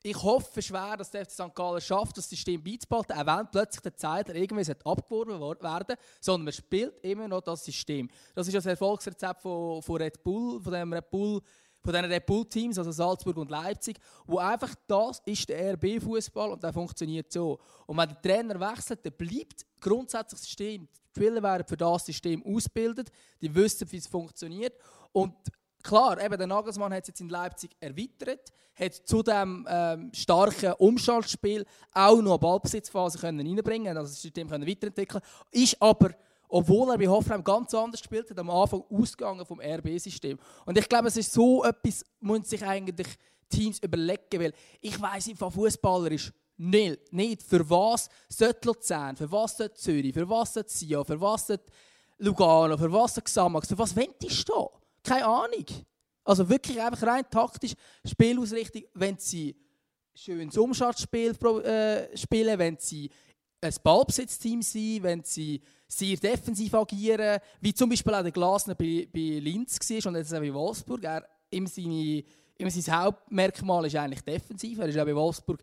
[0.07, 1.55] ich hoffe schwer, dass der FC St.
[1.55, 6.53] Gallen schafft, das System beizubehalten, auch wenn plötzlich der Zeidler irgendwie abgeworfen werden sondern man
[6.53, 8.09] spielt immer noch das System.
[8.35, 11.41] Das ist das Erfolgsrezept von, von Red Bull, von dem Red Bull
[11.83, 16.63] von diesen Red Bull-Teams, also Salzburg und Leipzig, wo einfach das ist der RB-Fußball und
[16.63, 17.61] der funktioniert so.
[17.87, 20.89] Und wenn der Trainer wechselt, dann bleibt grundsätzlich das System.
[21.15, 24.75] Die Spieler werden für das System ausgebildet, die wissen, wie es funktioniert.
[25.13, 25.35] Und
[25.87, 30.73] klar, eben der Nagelsmann hat es jetzt in Leipzig erweitert, hat zu dem ähm, starken
[30.75, 36.11] Umschaltspiel auch noch eine Ballbesitzphase können reinbringen, also das System können weiterentwickeln, ist aber
[36.49, 40.39] obwohl er bei Hoffenheim ganz anders gespielt hat, am Anfang ausgegangen vom RB-System.
[40.65, 43.09] Und ich glaube, es ist so etwas, müssen sich eigentlich
[43.49, 49.31] Teams überlegen, weil ich weiß einfach, Fußballer ist nicht, nicht, für was sollte Luzern, für
[49.31, 51.65] was sollte Zürich, für was sollte Sion, für was sollte
[52.19, 54.69] Lugano, für was sollte Xamax, für was wendest du
[55.07, 55.65] Keine Ahnung.
[56.25, 59.57] Also wirklich einfach rein taktisch, Spielausrichtung, wenn sie
[60.15, 63.11] schönes Umschaltspiel äh, spielen, wenn sie
[63.61, 69.09] ein Ballbesitzteam sind, wenn sie sehr defensiv agieren, wie zum Beispiel auch der Glasner bei,
[69.13, 71.05] bei Linz war und jetzt auch bei Wolfsburg.
[71.05, 72.25] Er, ihm, seine,
[72.59, 74.79] ihm sein Hauptmerkmal ist eigentlich defensiv.
[74.79, 75.63] Er ist auch bei Wolfsburg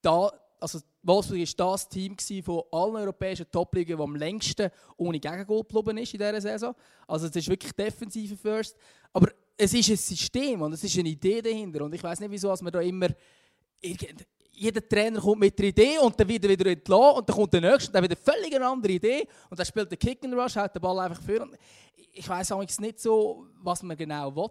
[0.00, 5.62] da, also Wolfsburg war das Team von allen europäischen Top-Ligen, das am längsten ohne Gegengol
[5.62, 6.74] geblieben ist in dieser Saison.
[7.06, 8.76] Also es ist wirklich defensive First.
[9.12, 11.84] Aber es ist ein System und es ist eine Idee dahinter.
[11.84, 13.08] Und ich weiß nicht, wieso man da immer
[14.56, 17.60] jeder Trainer kommt mit einer Idee und dann wieder wieder entlassen und dann kommt der
[17.60, 20.56] nächste und dann wieder völlig eine andere Idee und dann spielt der Kick and Rush,
[20.56, 21.46] hält den Ball einfach für.
[22.12, 24.50] Ich weiß eigentlich nicht so, was man genau will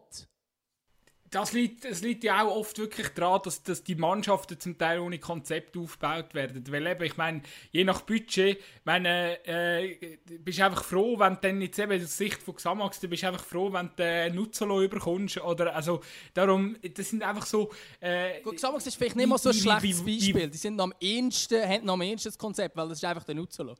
[1.32, 5.00] das liegt, es liegt ja auch oft wirklich daran, dass, dass die Mannschaften zum Teil
[5.00, 6.64] ohne Konzept aufgebaut werden.
[6.70, 11.62] Weil eben, ich meine, je nach Budget, meine, äh, bist einfach froh, wenn du dann
[11.62, 15.42] jetzt eben aus Sicht von Xamax, du bist einfach froh, wenn du äh, Nutzelo überkommst.
[15.42, 16.02] Oder, also,
[16.34, 17.72] darum, das sind einfach so...
[18.00, 20.50] Äh, Gut, Xamax ist vielleicht nicht mal so ein schlechtes Beispiel.
[20.50, 23.76] Die sind am ehesten, haben am ehesten das Konzept, weil das ist einfach der Nutzelo.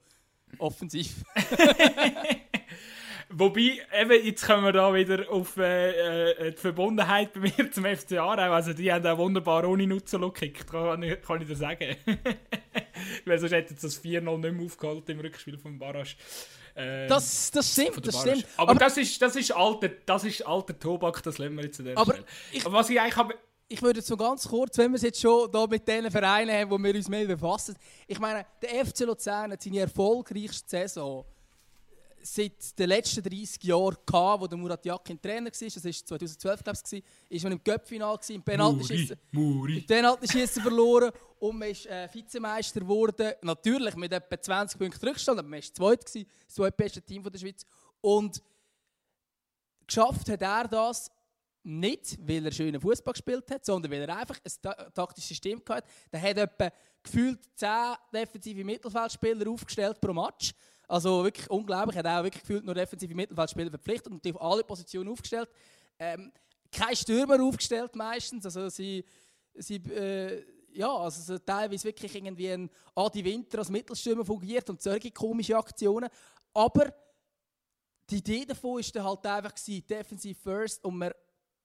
[0.58, 1.24] Offensiv.
[3.30, 7.86] Wobei, eben, jetzt kommen wir da wieder auf äh, äh, die Verbundenheit bei mir zum
[7.86, 8.54] FC Aarau.
[8.54, 11.96] Also die haben auch wunderbar ohne Nutzen gekickt, kann ich, kann ich dir sagen.
[13.26, 16.16] Weil sonst hätten sie das 4-0 nicht mehr aufgehalten im Rückspiel vom Barrage.
[16.76, 18.46] Ähm, das, das stimmt, das stimmt.
[18.58, 21.80] Aber, aber, das, ist, das, ist alter, das ist alter Tobak, das lassen wir jetzt
[21.80, 22.28] an der aber Stelle.
[22.52, 23.36] Ich, aber was ich eigentlich habe...
[23.68, 26.52] Ich würde jetzt so ganz kurz, wenn wir es jetzt schon da mit den Vereinen
[26.56, 27.76] haben, wo wir uns mehr befassen.
[28.06, 31.26] Ich meine, der FC Luzern hat seine erfolgreichste Saison
[32.26, 35.52] seit den letzten 30 Jahren gehabt, wo der Murat Yakin Trainer war.
[35.52, 39.18] Das war 2012, glaube ich, ist man im Göppfinal im Penaltyschießen.
[39.32, 43.34] Im Penaltyschießen verloren und man ist äh, Vizemeister geworden.
[43.42, 47.66] Natürlich mit etwa 20 Punkten Rückstand, aber man war zweit das zweitbeste Team der Schweiz.
[48.02, 48.42] Und
[49.86, 51.12] geschafft hat er das
[51.64, 55.88] nicht, weil er schönen Fußball gespielt hat, sondern weil er einfach ein taktisches System hatte.
[56.12, 56.72] Er hat etwa
[57.04, 57.70] gefühlt 10
[58.14, 60.54] defensive Mittelfeldspieler aufgestellt pro Match
[60.88, 61.96] Also wirklich unglaublich.
[61.96, 65.50] Er hat auch wirklich gefühlt nur defensive Mittelfeldspieler verpflichtet und auf alle Positionen aufgestellt.
[65.98, 66.32] Ähm,
[66.72, 68.46] kein Stürmer aufgestellt meistens.
[68.46, 69.04] Also sie,
[69.56, 70.44] sie äh,
[70.76, 75.58] ja, also so teilweise wirklich irgendwie ein Adi Winter als Mittelstürmer fungiert und solche komische
[75.58, 76.10] Aktionen.
[76.54, 76.94] Aber
[78.10, 81.12] die Idee davon war halt einfach gewesen, defensiv first und man,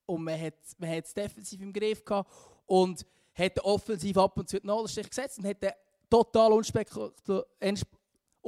[0.07, 2.31] und man hat man es defensiv im Griff gehabt
[2.67, 3.05] und
[3.35, 5.77] hat offensiv ab und zu den Nadelstich gesetzt und hat
[6.09, 7.47] total unspektakulär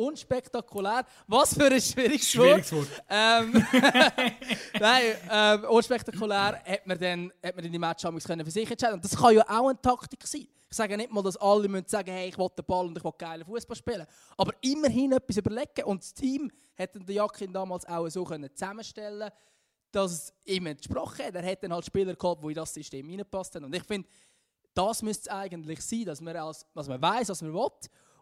[0.06, 1.04] unspektakulär.
[1.26, 2.88] Was für ein schwieriges, schwieriges Wort.
[2.90, 3.04] Wort.
[3.08, 3.52] Ähm,
[4.80, 8.94] Nein, ähm, unspektakulär hat man dann, hat man in die Match können für sich entscheiden.
[8.94, 10.48] Und das kann ja auch eine Taktik sein.
[10.70, 13.04] Ich sage nicht mal, dass alle müssen sagen, hey, ich will den Ball und ich
[13.04, 14.06] will geilen Fußball spielen.
[14.38, 15.84] Aber immerhin etwas überlegen.
[15.84, 19.30] Und das Team hat den Jakin damals auch so können zusammenstellen
[19.92, 21.34] dass es ihm entsprochen hat.
[21.34, 24.08] Er hat dann halt Spieler gehabt, die in das System reinpasst Und ich finde,
[24.74, 27.70] das müsste es eigentlich sein, dass man, als, dass man weiß, was man will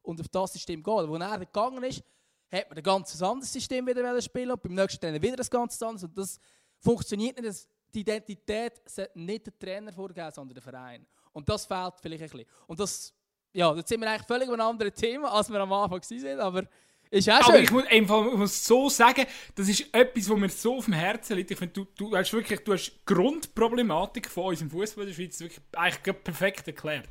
[0.02, 1.08] und auf das System gehen.
[1.08, 2.02] Wo er gegangen ist,
[2.50, 5.80] hat man ein ganz anderes System wieder spielen und beim nächsten Trainer wieder ein ganz
[5.82, 6.04] anderes.
[6.04, 6.38] Und das
[6.78, 7.68] funktioniert nicht.
[7.92, 11.06] Die Identität sollte nicht der Trainer vorgeben, sondern der Verein.
[11.32, 12.46] Und das fehlt vielleicht ein bisschen.
[12.66, 13.12] Und das,
[13.52, 16.64] ja, jetzt sind wir eigentlich völlig einem anderen Thema, als wir am Anfang waren, aber
[17.12, 20.48] ist auch aber ich muss, einfach, ich muss so sagen, das ist etwas, was mir
[20.48, 21.50] so auf dem Herzen liegt.
[21.50, 25.40] Ich finde, du, du hast wirklich du hast Grundproblematik von unserem Fußball in der Schweiz
[25.40, 27.10] wirklich eigentlich perfekt erklärt.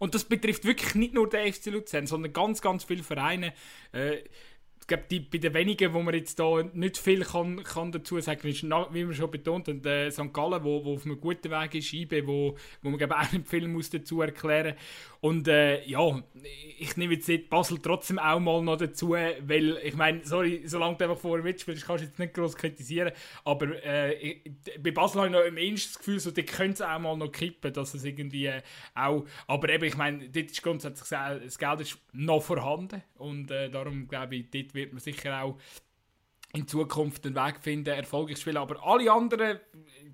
[0.00, 3.52] Und das betrifft wirklich nicht nur den FC Luzern, sondern ganz, ganz viele Vereine.
[3.92, 4.22] Äh,
[4.90, 8.46] glaube, die, bei den wenigen, wo man jetzt da nicht viel kann, kann dazu sagen
[8.48, 10.32] ist, wie wir schon betont haben, äh, St.
[10.32, 13.48] Gallen, wo, wo auf einem guten Weg ist, IB, wo, wo man glaube auch nicht
[13.48, 14.74] viel muss dazu erklären
[15.20, 16.22] Und äh, ja,
[16.78, 21.04] ich nehme jetzt Basel trotzdem auch mal noch dazu, weil ich meine, sorry, solange du
[21.04, 23.12] einfach vorher mitspielst, kannst du jetzt nicht groß kritisieren,
[23.44, 24.40] aber äh,
[24.82, 27.30] bei Basel habe ich noch im das Gefühl, so, die können es auch mal noch
[27.30, 28.62] kippen, dass es irgendwie äh,
[28.94, 33.70] auch, aber eben, ich meine, dort ist grundsätzlich das Geld ist noch vorhanden und äh,
[33.70, 35.58] darum glaube ich, dort wird man sicher auch
[36.52, 38.56] in Zukunft einen Weg finden, erfolgreich zu spielen.
[38.56, 39.60] Aber alle anderen,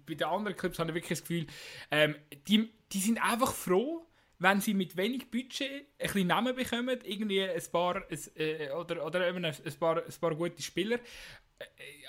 [0.06, 1.46] bei den anderen Clubs habe ich wirklich das Gefühl,
[1.90, 4.06] ähm, die, die sind einfach froh,
[4.38, 9.04] wenn sie mit wenig Budget ein bisschen Namen bekommen, irgendwie ein paar, ein, äh, oder,
[9.04, 10.98] oder ein, paar, ein paar gute Spieler.
[11.58, 11.64] Äh,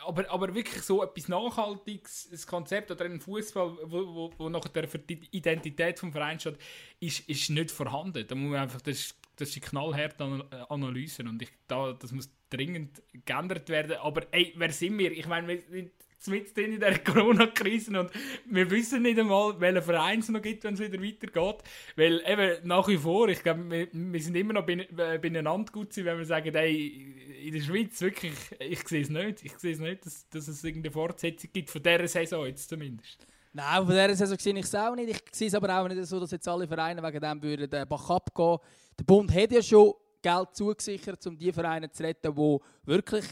[0.06, 4.88] aber, aber wirklich so etwas Nachhaltiges, ein Konzept oder ein Fußball, wo, wo, wo nachher
[4.90, 6.58] für die Identität des Vereins steht,
[7.00, 8.28] ist, ist nicht vorhanden.
[8.28, 13.02] Da muss man einfach, das, das ist knallharte Analyse und ich, da, das muss dringend
[13.26, 13.98] geändert werden.
[13.98, 15.12] Aber ey, wer sind wir?
[15.12, 15.92] Ich meine, wir sind
[16.26, 18.12] mit in der Corona-Krise und
[18.50, 21.64] wir wissen nicht einmal, welchen Verein es noch gibt, wenn es wieder weitergeht.
[21.96, 26.18] Weil eben nach wie vor, ich glaube, wir, wir, sind immer noch beieinander gut wenn
[26.18, 29.46] wir sagen, ey, in der Schweiz wirklich, ich sehe es nicht.
[29.46, 33.26] Ich sehe es nicht, dass, dass es irgendeine Fortsetzung gibt, von dieser Saison jetzt zumindest.
[33.54, 35.10] Nein, von dieser Saison sehe ich es auch nicht.
[35.10, 37.88] Ich sehe es aber auch nicht so, dass jetzt alle Vereine wegen dem würden den
[37.88, 38.58] Bach abgehen.
[39.00, 43.26] Der Bund hat ja schon Geld zugesichert, um die Vereine zu retten, die wirklich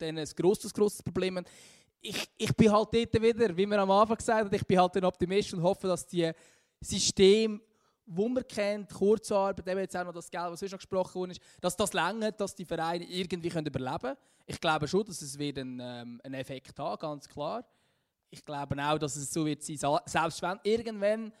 [0.00, 1.46] ein grosses, grosses Problem haben.
[2.00, 4.96] Ich, ich bin halt dort wieder, wie wir am Anfang gesagt haben, ich bin halt
[4.96, 6.30] ein Optimist und hoffe, dass die
[6.80, 7.60] Systeme,
[8.06, 11.76] wo man kennt, Kurzarbeit, eben jetzt auch noch das Geld, was schon gesprochen wurde, dass
[11.76, 14.16] das längert, dass die Vereine irgendwie können überleben können.
[14.46, 17.64] Ich glaube schon, dass es wieder einen, ähm, einen Effekt hat, ganz klar.
[18.30, 21.32] Ich glaube auch, dass es so wird sein, selbst wenn irgendwann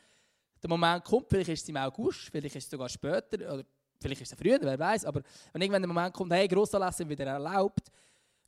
[0.62, 3.64] der Moment kommt, vielleicht ist es im August, vielleicht ist es sogar später, oder
[4.00, 5.22] vielleicht ist es früher, wer weiß, aber
[5.52, 7.90] wenn irgendwann der Moment kommt, hey, Grossanlässe sind wieder erlaubt,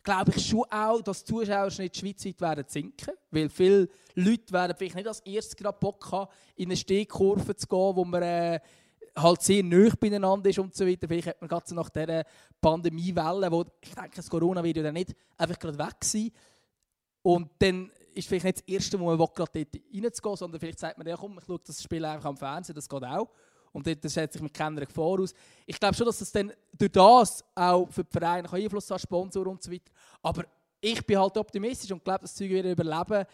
[0.02, 4.96] glaube ich schon auch, dass die Zuschauerschnitt schweizweit werden sinken, weil viele Leute werden vielleicht
[4.96, 8.60] nicht als erstes gerade Bock haben, in eine Stehkurve zu gehen, wo man äh,
[9.16, 11.08] halt sehr nah beieinander ist und so weiter.
[11.08, 12.24] Vielleicht hat man gerade nach dieser
[12.60, 16.30] Pandemiewelle, wo ich denke, das Corona wird ja dann nicht einfach gerade weg sein.
[17.22, 20.98] Und dann ist vielleicht nicht das erste wo man gerade dort reinzugehen, sondern vielleicht sagt
[20.98, 23.28] man, ja komm, ich schaue das Spiel einfach am Fernsehen, das geht auch.
[23.72, 25.34] Und dort setzt sich mit keiner Gefahr aus.
[25.66, 29.46] Ich glaube schon, dass das dann durch das auch für die Vereine Einfluss hat, Sponsor
[29.48, 29.90] und so weiter.
[30.22, 30.44] Aber
[30.80, 33.26] ich bin halt optimistisch und glaube, das Zeug wird überleben.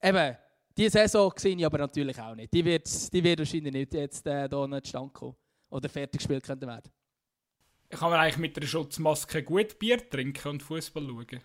[0.00, 0.36] Eben,
[0.76, 2.52] diese Saison sehe ich aber natürlich auch nicht.
[2.54, 5.34] Die wird, die wird wahrscheinlich nicht jetzt äh, hier nicht stand kommen
[5.70, 6.90] oder fertig gespielt werden.
[7.88, 11.40] Kann man eigentlich mit einer Schutzmaske gut Bier trinken und Fußball schauen?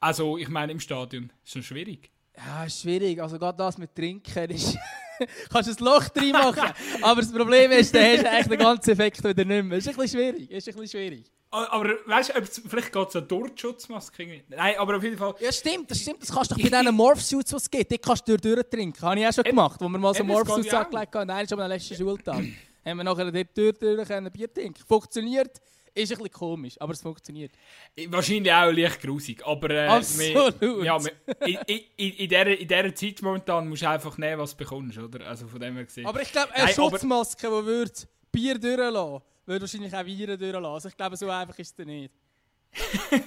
[0.00, 1.30] Also, ich meine, im Stadion.
[1.44, 2.10] Ist schon schwierig.
[2.36, 3.20] Ja, ist schwierig.
[3.20, 4.76] Also, gerade das mit Trinken ist.
[5.50, 6.72] kannst ein Loch drin machen.
[7.02, 9.78] Aber das Problem ist, dann hast du eigentlich den ganzen Effekt wieder nicht mehr.
[9.78, 10.50] Ist ein bisschen schwierig.
[10.50, 11.30] Ist ein bisschen schwierig.
[11.50, 14.42] Aber weißt du, vielleicht geht es ja durch die Schutzmaske.
[14.48, 15.34] Nein, aber auf jeden Fall.
[15.40, 16.22] Ja, stimmt, das stimmt.
[16.22, 19.02] Das kannst du doch bei diesen Morph-Suits, die es gibt, die kannst du durch trinken.
[19.02, 21.26] Habe ich auch schon gemacht, wo wir mal so Morph-Suits angelegt haben.
[21.26, 22.36] Nein, schon am letzten Schultag.
[22.84, 24.82] haben wir nachher dort durch, durch Bier trinken.
[24.86, 25.60] Funktioniert.
[25.94, 27.52] Ist ein bisschen komisch, aber es funktioniert.
[28.08, 29.70] Wahrscheinlich auch leicht grusig, aber...
[29.70, 30.60] Äh, Absolut!
[30.60, 31.12] Wir, ja, wir,
[31.46, 31.58] in,
[31.96, 35.26] in, in, dieser, in dieser Zeit momentan musst du einfach nehmen, was du bekommst, oder?
[35.26, 36.06] Also von dem her gesehen.
[36.06, 37.92] Aber ich glaube, eine Nein, Schutzmaske, die würde
[38.30, 40.66] Bier durchlassen, würde wahrscheinlich auch Viren durchlassen.
[40.66, 42.12] Also ich glaube, so einfach ist es nicht.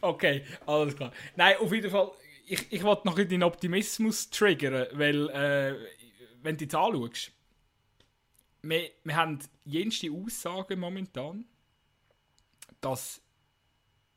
[0.00, 1.12] okay, alles klar.
[1.34, 2.10] Nein, auf jeden Fall,
[2.46, 5.74] ich, ich wollte noch den Optimismus triggern, weil, äh,
[6.42, 7.32] wenn du jetzt anschaust,
[8.68, 11.44] wir, wir haben jenste Aussagen momentan,
[12.80, 13.22] dass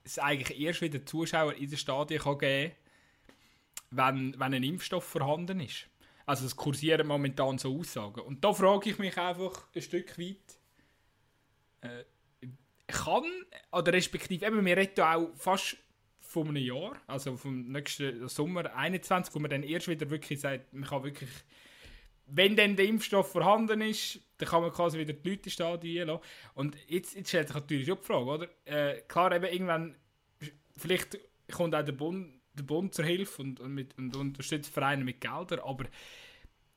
[0.04, 5.04] es eigentlich erst wieder Zuschauer in den Stadien kann geben kann, wenn, wenn ein Impfstoff
[5.04, 5.88] vorhanden ist.
[6.26, 8.22] Also es kursieren momentan so Aussagen.
[8.22, 10.38] Und da frage ich mich einfach ein Stück weit,
[11.82, 12.04] äh,
[12.88, 13.24] kann,
[13.72, 15.78] oder respektive, eben, wir reden auch fast
[16.20, 20.72] von einem Jahr, also vom nächsten Sommer 21, wo man dann erst wieder wirklich sagt,
[20.74, 21.30] man kann wirklich,
[22.28, 26.24] wenn dann der Impfstoff vorhanden ist, dann kann man quasi wieder die Leute Stadien lassen.
[26.56, 28.48] Und jetzt, jetzt stellt sich natürlich auch die Frage, oder?
[28.66, 29.96] Äh, klar, eben irgendwann,
[30.78, 31.20] vielleicht
[31.52, 35.22] kommt auch der Bund, der Bund zur Hilfe und, und, mit, und unterstützt Vereine mit
[35.22, 35.86] Geldern, aber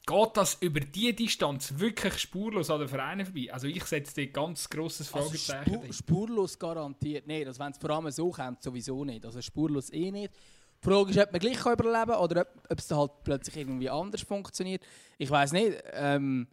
[0.04, 3.52] geht das über diese Distanz wirklich spurlos an den Vereinen vorbei?
[3.52, 5.76] Also ich setze dir ganz grosses Fragezeichen.
[5.76, 7.46] Also spu spurlos garantiert nicht.
[7.46, 9.24] Also wenn es vor allem so kommt, sowieso nicht.
[9.24, 10.34] Also spurlos eh nicht.
[10.82, 13.88] Die Frage ist, ob man gleich überleben kann oder ob, ob es halt plötzlich irgendwie
[13.88, 14.82] anders funktioniert.
[15.18, 15.80] Ich weiß nicht.
[15.92, 16.48] Ähm,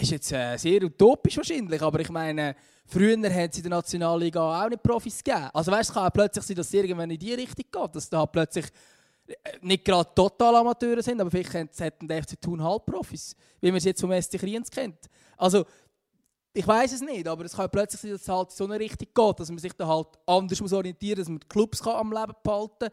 [0.00, 4.64] ist jetzt äh, sehr utopisch wahrscheinlich, aber ich meine, früher hat es in der Nationalliga
[4.64, 5.48] auch nicht Profis gegeben.
[5.52, 8.26] Also weißt, es kann plötzlich sein, dass es irgendwann in die Richtung geht, dass da
[8.26, 8.66] plötzlich
[9.60, 13.84] nicht gerade total Amateure sind, aber vielleicht hätten der FC Thun Halbprofis, wie man es
[13.84, 14.98] jetzt vom SC Kriens kennt.
[15.36, 15.64] Also,
[16.52, 19.08] ich weiß es nicht, aber es kann plötzlich sein, dass es halt so eine Richtung
[19.12, 21.96] geht, dass man sich da halt anders muss orientieren muss, dass man die Clubs kann
[21.96, 22.90] am Leben behalten kann.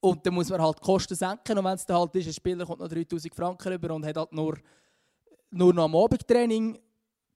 [0.00, 1.58] Und dann muss man halt die Kosten senken.
[1.58, 4.16] Und wenn es dann halt ist, ein Spieler kommt noch 3000 Franken rüber und hat
[4.16, 4.56] halt nur,
[5.50, 6.78] nur noch am Abendtraining,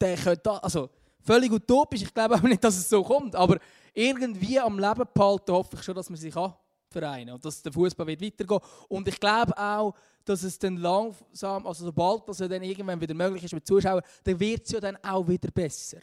[0.01, 2.03] der könnte also völlig utopisch.
[2.03, 3.35] Ich glaube auch nicht, dass es so kommt.
[3.35, 3.59] Aber
[3.94, 6.55] irgendwie am Leben behalten hoffe ich schon, dass man sich kann.
[6.92, 8.61] Vereine und dass der Fußball wird weitergehen.
[8.88, 9.94] Und ich glaube auch,
[10.25, 14.03] dass es dann langsam, also sobald das ja dann irgendwann wieder möglich ist mit Zuschauern,
[14.22, 15.98] dann wird es ja dann auch wieder besser.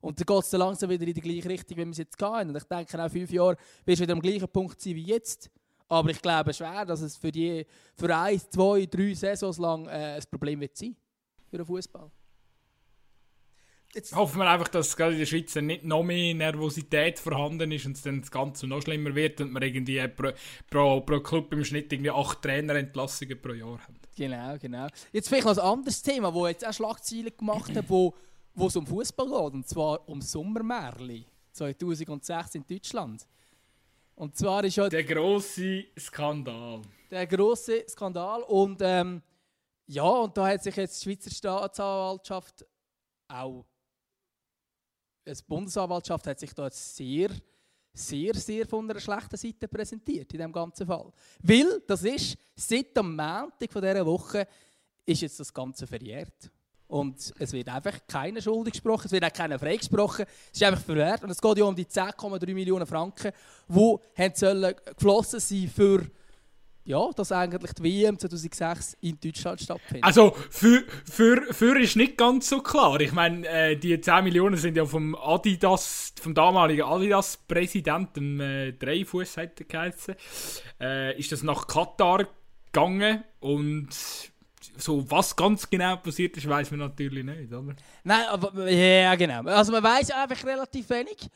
[0.00, 2.18] Und dann geht es dann langsam wieder in die gleiche Richtung, wie wir es jetzt
[2.18, 2.48] gehen.
[2.48, 5.48] Und ich denke, auch fünf Jahre wirst du wieder am gleichen Punkt sein wie jetzt.
[5.88, 10.16] Aber ich glaube schwer, dass es für, die, für ein, zwei, drei Saisons lang äh,
[10.16, 10.96] ein Problem wird sein
[11.52, 12.10] für den Fußball.
[13.94, 17.84] Jetzt hoffen wir einfach, dass gerade in der Schweiz nicht noch mehr Nervosität vorhanden ist
[17.84, 20.30] und es dann das Ganze noch schlimmer wird und wir irgendwie pro,
[20.70, 23.98] pro, pro Club im Schnitt irgendwie acht Trainerentlassungen pro Jahr haben.
[24.16, 24.86] Genau, genau.
[25.12, 28.14] Jetzt vielleicht noch ein anderes Thema, wo jetzt auch Schlagzeilen gemacht hat, wo,
[28.54, 33.26] wo es um Fußball geht, und zwar um Sommermärli 2006 in Deutschland.
[34.14, 36.80] Und zwar ist ja der große Skandal.
[37.10, 39.20] Der große Skandal und ähm,
[39.92, 42.64] ja, und da hat sich jetzt die Schweizer Staatsanwaltschaft
[43.28, 43.64] auch
[45.26, 47.30] die Bundesanwaltschaft hat sich da jetzt sehr,
[47.92, 51.12] sehr, sehr von einer schlechten Seite präsentiert in diesem ganzen Fall.
[51.42, 54.46] Weil, das ist, seit am Montag von dieser Woche
[55.04, 56.50] ist jetzt das Ganze verjährt.
[56.88, 60.26] Und es wird einfach keiner schuldig gesprochen, es wird auch keiner freigesprochen.
[60.52, 61.22] Es ist einfach verwehrt.
[61.22, 63.32] Und es geht ja um die 10,3 Millionen Franken,
[63.68, 63.96] die
[64.96, 66.06] geflossen sind für
[66.84, 70.04] ja, dass eigentlich die WM 2006 in Deutschland stattfindet.
[70.04, 73.00] Also, für, für, für ist nicht ganz so klar.
[73.00, 79.36] Ich meine, äh, die 10 Millionen sind ja vom Adidas, vom damaligen Adidas-Präsidenten, äh, Dreifuß
[79.36, 80.14] hat er geheißen,
[80.80, 82.26] äh, ist das nach Katar
[82.66, 83.88] gegangen und
[84.76, 87.74] so was ganz genau passiert ist, weiß man natürlich nicht, oder?
[88.04, 89.42] Nein, aber ja, genau.
[89.42, 91.28] Also man weiß einfach relativ wenig.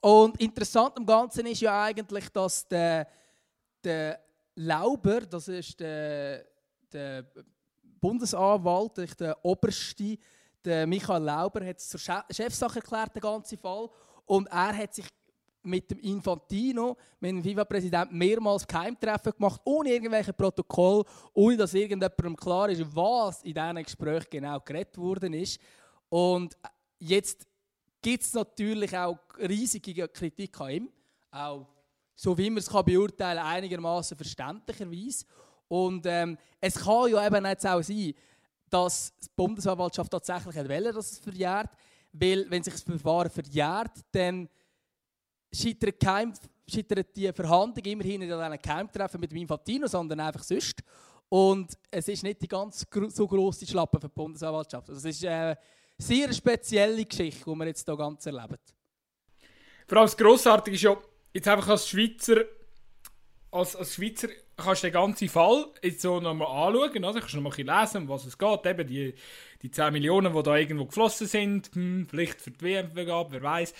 [0.00, 3.08] Und interessant am Ganzen ist ja eigentlich, dass der,
[3.82, 4.20] der
[4.56, 6.44] Lauber, das ist der,
[6.92, 7.26] der
[8.00, 10.18] Bundesanwalt, der Oberste,
[10.64, 13.88] der Michael Lauber, hat es zur Chefsache erklärt, den ganzen Fall.
[14.26, 15.06] Und er hat sich
[15.62, 22.36] mit dem Infantino, mit dem FIFA-Präsidenten, mehrmals Geheimtreffen gemacht, ohne irgendwelche Protokoll, ohne dass irgendjemandem
[22.36, 25.58] klar ist, was in diesen Gesprächen genau geredet worden ist.
[26.10, 26.56] Und
[26.98, 27.46] jetzt
[28.02, 30.92] gibt es natürlich auch riesige Kritik an ihm,
[31.30, 31.66] auch
[32.14, 35.24] so wie man es kann beurteilen kann, einigermaßen verständlicherweise.
[35.68, 38.14] Und ähm, es kann ja eben jetzt auch sein,
[38.68, 41.70] dass die Bundesanwaltschaft tatsächlich will, dass es verjährt,
[42.12, 44.48] weil wenn sich das Verfahren verjährt, dann
[45.52, 46.32] scheitert, kein,
[46.66, 50.82] scheitert die Verhandlung immerhin nicht an einem Keimtreffen mit dem Infantino, sondern einfach sonst.
[51.28, 54.88] Und es ist nicht die ganz so grosse Schlappe für die Bundesanwaltschaft.
[54.88, 55.58] Also es ist eine
[55.98, 58.56] sehr spezielle Geschichte, die wir jetzt hier ganz erleben.
[59.86, 60.96] Vor allem das Grossartige ist ja,
[61.34, 62.44] jetzt einfach als Schweizer,
[63.50, 67.40] als, als Schweizer kannst du den ganzen Fall jetzt so nochmal anschauen, also kannst du
[67.40, 69.14] noch mal lesen, um was es geht, eben die,
[69.62, 73.74] die 10 Millionen, die da irgendwo geflossen sind, hm, vielleicht für die WM-Vergabe, wer weiß.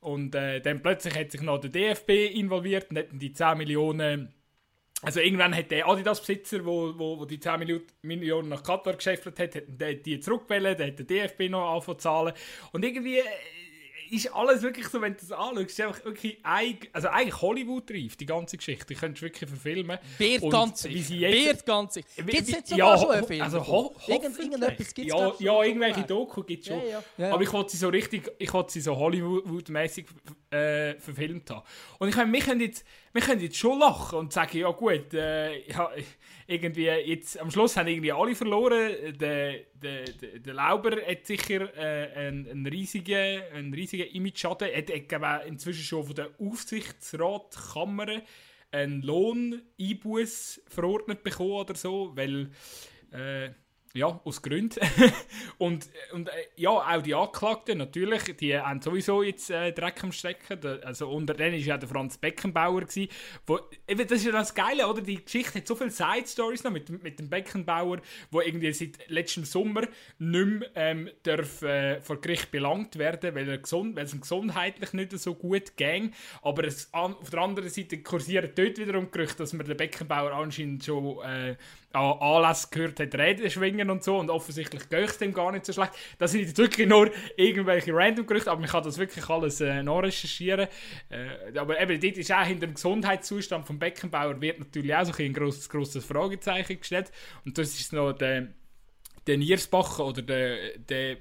[0.00, 4.34] Und äh, dann plötzlich hat sich noch der DFB involviert und hat die 10 Millionen
[5.02, 9.54] also irgendwann hat der Adidas-Besitzer, wo, wo, wo die 10 Millionen nach Katar geschäftelt hat,
[9.54, 12.32] hat die zurückgewählt, dann hat der DFB noch angefangen zu zahlen.
[12.72, 13.24] Und irgendwie äh,
[14.14, 16.38] ist alles wirklich so, wenn du das anschaust, ist einfach wirklich
[16.92, 18.86] also eigentlich Hollywood-reif, die ganze Geschichte.
[18.86, 19.98] Die könntest du wirklich verfilmen.
[20.18, 21.28] Wird ganz sicher.
[21.28, 22.08] Wird ganz sicher.
[22.16, 23.42] Gibt es jetzt sogar ja, schon einen Film?
[23.42, 26.82] Also ho Irgend, irgendetwas gibt es ja, ja, irgendwelche Doku gibt es schon.
[26.86, 27.32] Ja, ja.
[27.32, 30.06] Aber ich wollte sie so richtig, ich wollte sie so Hollywood-mäßig
[30.50, 31.62] äh, verfilmt haben.
[31.98, 35.12] Und ich meine, wir können jetzt, wir können jetzt schon lachen und sagen, ja gut,
[35.14, 35.90] äh, ja,
[36.46, 39.16] irgendwie jetzt, am Schluss haben irgendwie alle verloren.
[39.18, 44.68] Der, der, der, der Lauber hat sicher äh, einen, einen riesigen, einen riesigen Image-Schaden.
[44.68, 48.22] Er hat, hat inzwischen schon von der Aufsichtsratkammer
[48.70, 52.50] einen Lohneinbuß verordnet bekommen oder so, weil
[53.12, 53.50] äh,
[53.96, 54.80] ja, aus Gründen.
[55.58, 60.10] und und äh, ja, auch die Anklagten natürlich, die haben sowieso jetzt äh, Dreck am
[60.10, 60.58] Stecken.
[60.82, 62.82] Also unter denen war ja der Franz Beckenbauer.
[62.82, 63.08] Gewesen,
[63.46, 65.00] wo, eben, das ist ja das Geile, oder?
[65.00, 68.00] Die Geschichte hat so viele Side-Stories noch mit, dem- mit dem Beckenbauer,
[68.32, 69.82] wo irgendwie seit letztem Sommer
[70.18, 74.22] nicht mehr ähm, darf, äh, vor Gericht belangt werden, weil, er gesund, weil es ihm
[74.22, 76.12] gesundheitlich nicht so gut ging.
[76.42, 80.32] Aber es, an, auf der anderen Seite kursieren dort wiederum Gerüchte, dass man den Beckenbauer
[80.32, 81.56] anscheinend schon äh,
[81.94, 84.18] an Anlässen gehört hat, Reden schwingen und so.
[84.18, 85.92] Und offensichtlich geht es dem gar nicht so schlecht.
[86.18, 89.82] Das sind jetzt wirklich nur irgendwelche random Gerüchte, aber man kann das wirklich alles äh,
[89.82, 90.68] nachrecherchieren.
[91.08, 95.12] Äh, aber eben, dort ist auch hinter dem Gesundheitszustand vom Beckenbauer wird natürlich auch so
[95.22, 97.12] ein, grosses, grosses Fragezeichen gestellt.
[97.44, 98.48] Und das ist noch der,
[99.26, 101.18] der Niersbach oder der, der äh,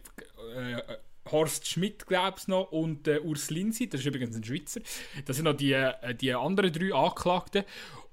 [1.32, 4.82] Horst Schmidt, glaube ich, noch, und äh, Urs Linsi, das ist übrigens ein Schweizer.
[5.26, 7.64] Das sind noch die, äh, die anderen drei Angeklagten.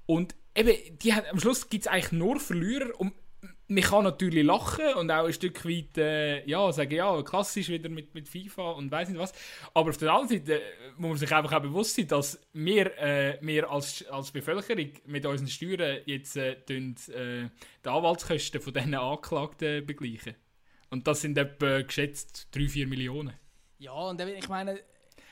[0.05, 2.99] Und eben, die haben, am Schluss gibt es eigentlich nur Verlierer.
[2.99, 3.13] Und
[3.67, 7.89] man kann natürlich lachen und auch ein Stück weit äh, ja, sagen, ja, klassisch wieder
[7.89, 9.33] mit, mit FIFA und weiß nicht was.
[9.73, 10.63] Aber auf der anderen Seite äh,
[10.97, 15.25] muss man sich einfach auch bewusst sein, dass wir, äh, wir als, als Bevölkerung mit
[15.25, 17.47] unseren Steuern jetzt äh, tun, äh,
[17.83, 20.35] die Anwaltskosten von diesen Anklagten begleichen.
[20.89, 23.33] Und das sind etwa geschätzt 3-4 Millionen.
[23.79, 24.81] Ja, und ich meine,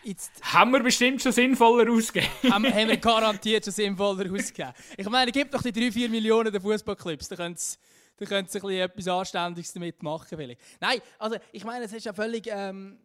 [0.04, 2.32] jetzt Haben wir bestimmt schon sinnvoller ausgegeben.
[2.52, 4.74] haben, haben wir garantiert schon sinnvoller ausgegeben.
[4.98, 7.78] Ich meine, gib doch die 3-4 Millionen den Fußballclubs, dann können sie
[8.26, 10.38] können sie ein bisschen etwas Anständiges damit machen.
[10.38, 10.60] Vielleicht.
[10.80, 13.00] Nein, also ich meine, es ist ja völlig ähm,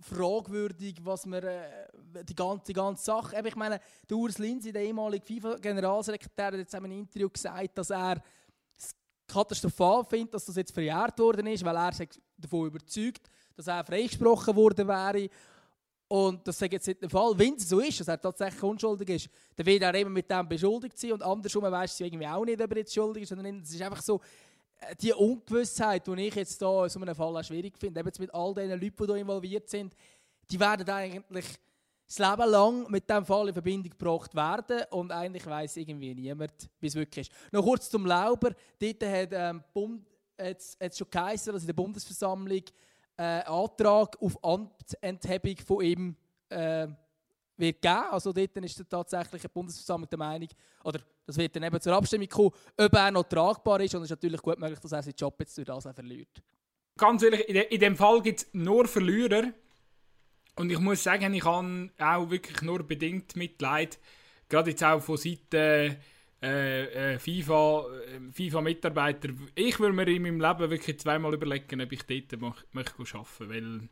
[0.00, 1.88] fragwürdig, was man äh,
[2.22, 3.36] die, ganze, die ganze Sache.
[3.36, 7.76] Eben, ich meine, der Urs Linsi, der ehemalige FIFA-Generalsekretär, hat jetzt in einem Interview gesagt,
[7.76, 8.22] dass er
[8.76, 8.94] es
[9.26, 13.84] katastrophal findet, dass das jetzt verjährt worden ist, weil er sich davon überzeugt, dass er
[13.84, 15.28] freigesprochen worden wäre.
[16.08, 17.38] Und das sage jetzt nicht der Fall.
[17.38, 20.48] Wenn es so ist, dass er tatsächlich unschuldig ist, dann wird er eben mit dem
[20.48, 21.12] beschuldigt sein.
[21.12, 23.32] Und andersrum weiß sie irgendwie auch nicht, ob er jetzt schuldig ist.
[23.32, 24.20] Es ist einfach so,
[24.80, 28.10] äh, die Ungewissheit, die ich jetzt da in so einem Fall auch schwierig finde, eben
[28.18, 29.94] mit all den Leuten, die da involviert sind,
[30.50, 31.46] die werden eigentlich
[32.06, 36.70] das Leben lang mit diesem Fall in Verbindung gebracht werden und eigentlich weiß irgendwie niemand,
[36.80, 37.52] wie es wirklich ist.
[37.52, 38.52] Noch kurz zum Lauber.
[38.78, 42.62] Dort hat ähm, schon geheißen, dass in der Bundesversammlung
[43.18, 46.16] äh, Antrag auf Amtsenthebung von ihm
[46.48, 46.86] äh,
[47.56, 48.04] wird geben.
[48.10, 50.48] Also dort ist dann tatsächlich eine Bundesversammlung der Meinung,
[50.84, 54.06] oder das wird dann eben zur Abstimmung kommen, ob er noch tragbar ist und es
[54.06, 56.42] ist natürlich gut möglich, dass er seinen Job jetzt durch das auch verliert.
[56.96, 59.52] Ganz ehrlich, in, de, in dem Fall gibt es nur Verlierer.
[60.56, 63.98] Und ich muss sagen, ich habe auch wirklich nur bedingt Mitleid.
[64.48, 65.96] Gerade jetzt auch von Seiten
[66.42, 69.30] äh, äh, FIFA, äh, FIFA-Mitarbeiter.
[69.54, 73.50] Ich würde mir in meinem Leben wirklich zweimal überlegen, ob ich dort mach, möchte arbeiten
[73.50, 73.88] Weil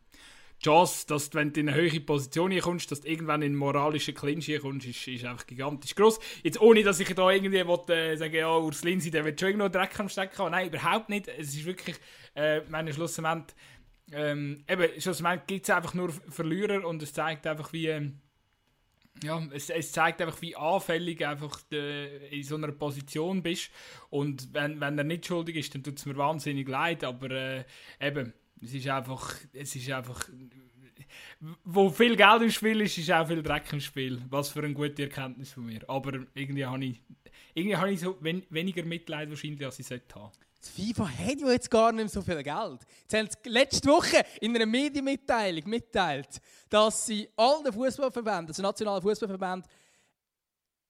[0.61, 3.49] die Chance, dass du, wenn du in eine höhere Position kommst, dass du irgendwann in
[3.49, 6.19] einen moralischen Clinch kommst, ist, ist einfach gigantisch groß.
[6.43, 9.51] Jetzt ohne, dass ich da irgendwie will, äh, sagen ja, Urs Lindsay, der wird schon
[9.51, 10.53] irgendwo Dreck am Stecken haben.
[10.53, 11.29] Nein, überhaupt nicht.
[11.29, 11.97] Es ist wirklich,
[12.35, 13.57] äh, meine Schlussendlich,
[14.13, 18.21] ähm, eben, schlussendlich gibt es einfach nur Verlierer und es zeigt einfach, wie, ähm,
[19.23, 23.71] ja, es, es zeigt einfach, wie anfällig einfach de, in so einer Position bist.
[24.11, 27.05] Und wenn, wenn er nicht schuldig ist, dann tut es mir wahnsinnig leid.
[27.05, 27.65] Aber äh,
[28.01, 30.29] eben, es ist einfach, es ist einfach,
[31.65, 34.23] wo viel Geld im Spiel ist, ist auch viel Dreck im Spiel.
[34.29, 35.89] Was für eine gute Erkenntnis von mir.
[35.89, 37.03] Aber irgendwie habe ich,
[37.55, 40.33] irgendwie habe ich so wen, weniger Mitleid wahrscheinlich, als ich sollte haben.
[40.61, 42.81] Das FIFA hat ja jetzt gar nicht mehr so viel Geld.
[43.03, 49.03] Jetzt haben sie letzte Woche in einer Medienmitteilung mitteilt, dass sie allen Fußballverbänden, also nationalen
[49.03, 49.71] Fußballverbänden,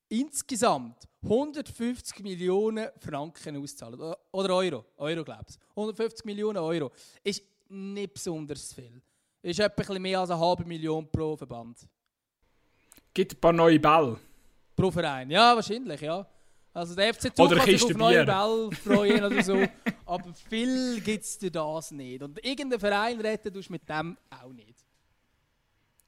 [0.09, 4.15] insgesamt 150 Millionen Franken auszahlen.
[4.33, 4.85] Oder Euro.
[4.97, 5.57] Euro, glaube ich.
[5.71, 6.93] 150 Millionen Euro.
[7.23, 9.03] Ist nicht besonders viel.
[9.43, 11.79] Ist etwa mehr als eine halbe Million pro Verband.
[13.13, 14.19] Gibt ein paar neue Bälle.
[14.75, 15.31] Pro Verein.
[15.31, 16.27] Ja, wahrscheinlich, ja.
[16.77, 18.27] Also der FC Zug Oder kann sich auf neue.
[18.27, 19.67] Bälle freuen oder so.
[20.05, 22.23] Aber viel gibt es dir das nicht.
[22.23, 24.85] Und irgendeinen Verein retten tust du mit dem auch nicht.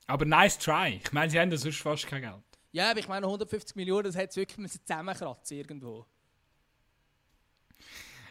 [0.07, 1.01] Aber nice try.
[1.03, 2.35] Ich meine, sie haben da sonst fast kein Geld.
[2.73, 6.05] Ja, aber ich meine 150 Millionen, das hätte es wirklich müssen zusammenkratzen irgendwo.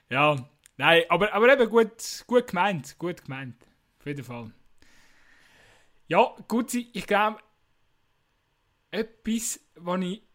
[0.08, 3.00] Ja, nein, aber, aber eben gut, gut gemeint.
[3.00, 3.56] Gut gemeint.
[4.00, 4.52] Auf jeden Fall.
[6.08, 7.40] Ja, gut, ich glaube,
[8.92, 10.27] etwas, was ich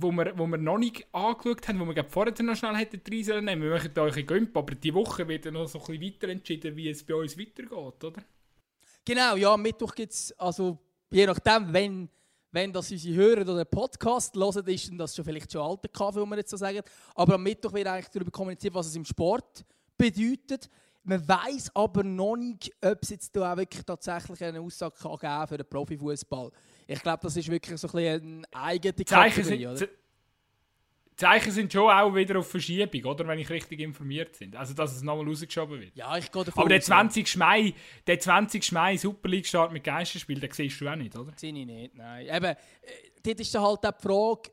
[0.00, 3.24] wo wir, wo wir noch nicht angeschaut haben, wo wir vorher noch schnell hätten rein
[3.24, 3.62] sollen nehmen.
[3.62, 6.28] Wir machen da ein bisschen aber die Woche wird dann noch so ein bisschen weiter
[6.28, 8.22] entschieden, wie es bei uns weitergeht, oder?
[9.04, 10.78] Genau, ja, Mittwoch gibt es, also
[11.10, 12.08] je nachdem, wenn,
[12.52, 16.26] wenn das unsere Hörer oder Podcast hören, ist das schon vielleicht schon alter Kaffee, wie
[16.26, 16.82] man jetzt so sagen.
[17.14, 19.64] Aber am Mittwoch wird eigentlich darüber kommuniziert, was es im Sport
[19.96, 20.68] bedeutet.
[21.04, 25.16] Man weiß aber noch nicht, ob es jetzt da auch wirklich tatsächlich eine Aussage kann
[25.16, 26.50] geben für den Profifußball.
[26.90, 29.90] Ich glaube, das ist wirklich so ein bisschen eine eigene Kategorie, Zeichen sind,
[31.18, 33.26] Zeichen sind schon auch wieder auf Verschiebung, oder?
[33.26, 34.56] Wenn ich richtig informiert bin.
[34.56, 35.96] Also, dass es nochmal rausgeschoben wird.
[35.96, 37.36] Ja, ich gehe davon Aber der 20.
[37.36, 37.74] Mai,
[38.06, 38.72] der 20.
[38.72, 41.32] Mai Super League Start mit Geisterspiel, den siehst du auch nicht, oder?
[41.36, 42.26] Sehe ich nicht, nein.
[42.26, 42.56] Eben, äh,
[43.22, 44.50] dort ist dann halt auch die Frage,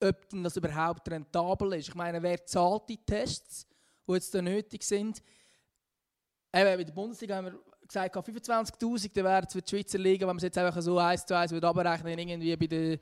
[0.00, 1.88] ob das überhaupt rentabel ist.
[1.88, 3.66] Ich meine, wer zahlt die Tests,
[4.06, 5.22] die jetzt da nötig sind?
[6.54, 10.22] Eben, bei der Bundesliga haben wir gesagt, 25'000, dann wäre es für die Schweizer Liga,
[10.22, 12.98] wenn man es jetzt einfach so eins zu eins abrechnen irgendwie bei der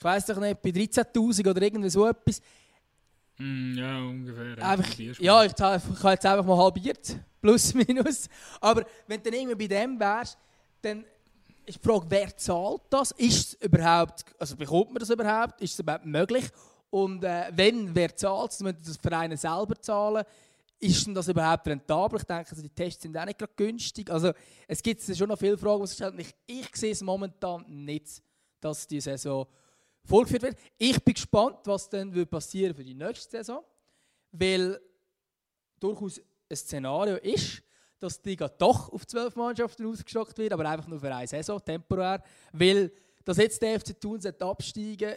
[0.00, 2.40] ich weiß doch nicht, bei 13.000 oder irgendwie so etwas.
[3.36, 4.66] Mm, ja, ungefähr.
[4.66, 8.26] Einfach, ja, ich, ich habe jetzt einfach mal halbiert, plus minus.
[8.62, 10.38] Aber wenn du dann irgendwie bei dem wärst,
[10.80, 11.04] dann
[11.66, 13.10] ist die Frage, wer zahlt das?
[13.10, 15.60] Ist es überhaupt, also bekommt man das überhaupt?
[15.60, 16.46] Ist es überhaupt möglich?
[16.88, 18.60] Und äh, wenn, wer zahlt es?
[18.60, 20.24] Müssen das Vereine selber zahlen?
[20.82, 22.18] Ist denn das überhaupt rentabel?
[22.18, 24.10] Ich denke, also die Tests sind auch nicht gerade günstig.
[24.10, 24.32] Also
[24.66, 26.18] es gibt schon noch viele Fragen, die sich stellen.
[26.18, 28.22] Ich, ich sehe es momentan nicht,
[28.60, 29.46] dass die Saison
[30.04, 30.58] vorgeführt wird.
[30.78, 33.62] Ich bin gespannt, was dann passieren für die nächste Saison,
[34.32, 34.80] weil
[35.78, 36.18] durchaus
[36.48, 37.62] ein Szenario ist,
[37.98, 41.62] dass die Liga doch auf zwölf Mannschaften ausgestockt wird, aber einfach nur für eine Saison,
[41.62, 42.22] temporär,
[42.52, 42.90] weil
[43.22, 45.16] das jetzt der FC Thun absteigen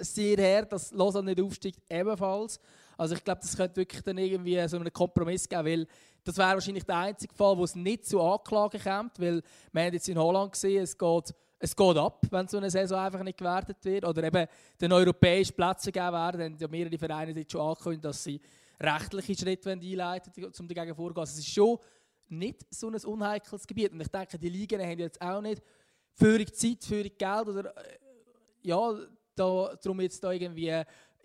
[0.00, 2.60] sehr her, dass Lausanne nicht aufsteigt, ebenfalls.
[2.98, 5.86] Also ich glaube, das könnte wirklich dann irgendwie so einen Kompromiss geben, weil
[6.24, 9.40] das wäre wahrscheinlich der einzige Fall, wo es nicht zu Anklagen kommt, weil
[9.72, 12.98] wir haben jetzt in Holland gesehen, es geht es geht ab, wenn so eine Saison
[13.00, 14.04] einfach nicht gewertet wird.
[14.04, 14.46] Oder eben
[14.80, 16.40] den europäischen Plätze gegeben werden.
[16.40, 18.40] Dann haben mehrere Vereine jetzt schon angekündigt, dass sie
[18.80, 21.20] rechtliche Schritte einleiten wollen, um dagegen vorzugehen.
[21.20, 21.78] Also es ist schon
[22.28, 23.92] nicht so ein unheikles Gebiet.
[23.92, 25.62] Und ich denke, die Ligen haben jetzt auch nicht
[26.12, 27.98] für Zeit, für Geld oder äh,
[28.62, 28.94] ja,
[29.34, 30.82] da, darum jetzt da irgendwie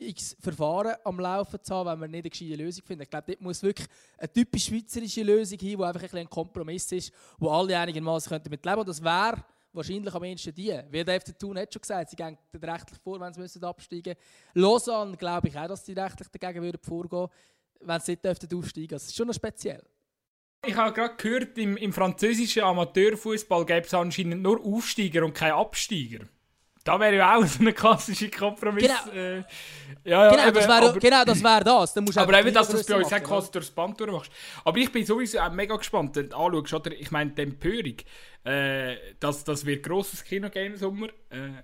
[0.09, 3.07] x Verfahren am Laufen zu haben, wenn man nicht eine gescheite Lösung findet.
[3.07, 3.87] Ich glaube, dort muss wirklich
[4.17, 8.45] eine typisch schweizerische Lösung hin, die einfach ein, ein Kompromiss ist, wo alle einigermaßen damit
[8.45, 8.79] leben können.
[8.79, 10.79] Und das wäre wahrscheinlich am ehesten die.
[10.89, 14.15] Wie der FC Thun hat schon gesagt, sie gehen rechtlich vor, wenn sie müssen absteigen
[14.15, 14.61] müssen.
[14.61, 17.29] Lausanne glaube ich auch, dass sie rechtlich dagegen würden vorgehen
[17.85, 18.87] wenn sie nicht aufsteigen dürften.
[18.87, 19.83] Das ist schon noch speziell.
[20.65, 25.55] Ich habe gerade gehört, im, im französischen Amateurfußball gäbe es anscheinend nur Aufsteiger und keine
[25.55, 26.25] Absteiger.
[26.83, 28.83] Da wäre ja auch so ein klassischer Kompromiss.
[28.83, 29.45] Genau, äh, ja,
[30.03, 31.93] ja, genau, eben, das wäre, aber, genau, das wäre das.
[31.93, 34.31] Dann musst aber eben, dass du das bei uns auch quasi durchs Band durchmachst.
[34.65, 36.91] Aber ich bin sowieso auch mega gespannt, wenn du anschaust, oder?
[36.91, 37.95] ich meine, die Empörung,
[38.43, 41.07] äh, das, das wird ein grosses Kino geben im Sommer.
[41.29, 41.63] Äh,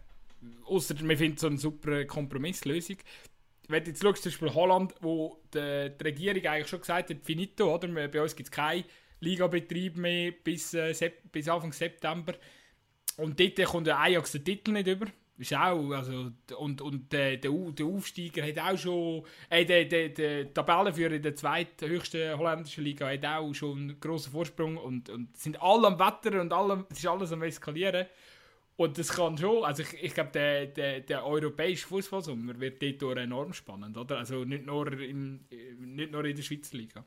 [0.65, 2.97] Außer wir finden so eine super Kompromisslösung.
[3.67, 7.17] Wenn du jetzt schaust, zum Beispiel Holland, wo die, die Regierung eigentlich schon gesagt hat,
[7.23, 7.87] finito, oder?
[8.07, 8.85] Bei uns gibt es keinen
[9.19, 12.33] Ligabetrieb mehr bis, äh, bis Anfang September.
[13.19, 15.07] Und dort kommt der Ajax den Titel nicht über.
[15.37, 20.09] Ist auch, also, und, und der, der, der Aufsteiger hat auch schon, äh, der, der,
[20.09, 25.37] der Tabellenführer in der zweithöchsten holländischen Liga hat auch schon einen grossen Vorsprung und, und
[25.37, 28.07] sind alle am Wetter und alle, es ist alles am Eskalieren.
[28.75, 33.17] Und das kann schon, also ich, ich glaube, der, der, der europäische Fußballsommer wird dort
[33.17, 34.17] enorm spannend, oder?
[34.17, 35.45] Also nicht nur in,
[35.79, 37.05] nicht nur in der Schweizer Liga.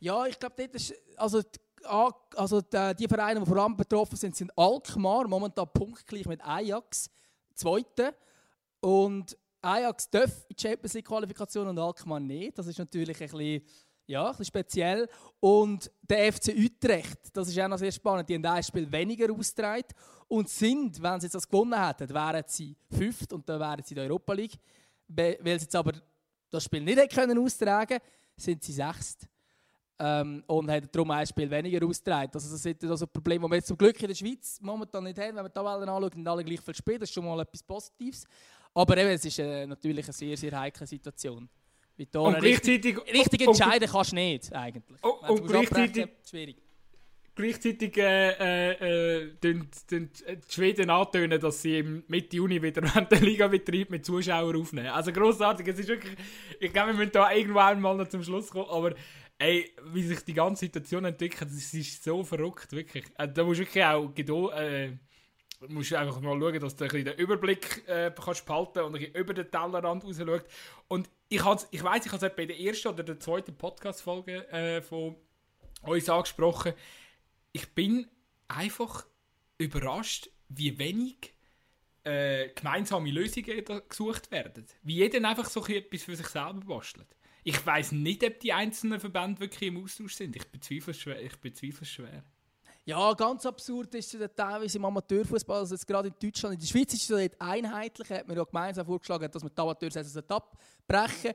[0.00, 1.42] Ja, ich glaube, dort ist, also
[1.84, 7.10] also die, Vereine, die vor allem betroffen sind, sind Alkmaar, momentan punktgleich mit Ajax,
[7.54, 8.14] Zweite.
[8.80, 12.58] Und Ajax darf in die Champions League Qualifikation und Alkmaar nicht.
[12.58, 13.62] Das ist natürlich ein bisschen,
[14.06, 15.08] ja, ein bisschen speziell.
[15.40, 19.32] Und der FC Utrecht, das ist auch noch sehr spannend, die haben ein Spiel weniger
[19.32, 19.86] ausgetragen
[20.28, 23.94] und sind, wenn sie jetzt das gewonnen hätten, wären sie fünft und dann wären sie
[23.94, 24.58] in der Europa League.
[25.08, 25.92] Weil sie jetzt aber
[26.50, 27.98] das Spiel nicht können austragen
[28.36, 29.28] sind sie sechst
[29.98, 32.30] ähm, und hat darum ein Spiel weniger ausgetragen.
[32.32, 35.18] Also das sind also Probleme, die wir jetzt zum Glück in der Schweiz momentan nicht
[35.18, 35.36] haben.
[35.36, 37.00] Wenn wir die Tabellen anschauen, sind alle gleich viel spielen.
[37.00, 38.24] Das ist schon mal etwas Positives.
[38.74, 41.48] Aber eben, es ist äh, natürlich eine sehr, sehr heikle Situation.
[41.98, 42.96] und gleichzeitig...
[42.96, 45.02] Richtig, richtig entscheiden kannst du nicht, eigentlich.
[45.02, 46.08] Und, und gleichzeitig...
[46.28, 46.56] Schwierig.
[47.34, 50.10] Gleichzeitig äh, äh, äh die
[50.48, 54.88] Schweden antönen, dass sie im Mitte Juni wieder den Liga-Betrieb mit Zuschauern aufnehmen.
[54.88, 56.16] Also grossartig, es ist wirklich...
[56.60, 58.94] Ich glaube, wir müssen da irgendwann mal noch zum Schluss kommen, aber
[59.42, 63.04] Ey, wie sich die ganze Situation entwickelt, das ist so verrückt, wirklich.
[63.18, 64.92] Äh, da musst du wirklich auch Geduld, äh,
[65.66, 69.34] musst einfach mal schauen, dass du ein den Überblick äh, kannst behalten und ein über
[69.34, 70.46] den Tellerrand raus schaust.
[70.86, 71.40] Und ich,
[71.72, 75.16] ich weiss, ich habe es bei der ersten oder der zweiten Podcast-Folge äh, von
[75.82, 76.74] uns angesprochen.
[77.50, 78.06] Ich bin
[78.46, 79.06] einfach
[79.58, 81.34] überrascht, wie wenig
[82.04, 84.66] äh, gemeinsame Lösungen gesucht werden.
[84.84, 87.08] Wie jeder einfach so etwas für sich selber bastelt.
[87.44, 90.36] Ich weiß nicht, ob die einzelnen Verbände wirklich im Austausch sind.
[90.36, 91.20] Ich bezweifle schwer.
[91.22, 92.24] Ich bezweifle schwer.
[92.84, 96.54] Ja, ganz absurd ist es teilweise im Amateurfußball, also gerade in Deutschland.
[96.54, 99.60] In der Schweiz ist es nicht einheitlich, hat man ja gemeinsam vorgeschlagen, dass man die
[99.60, 101.32] Amateursaison abbrechen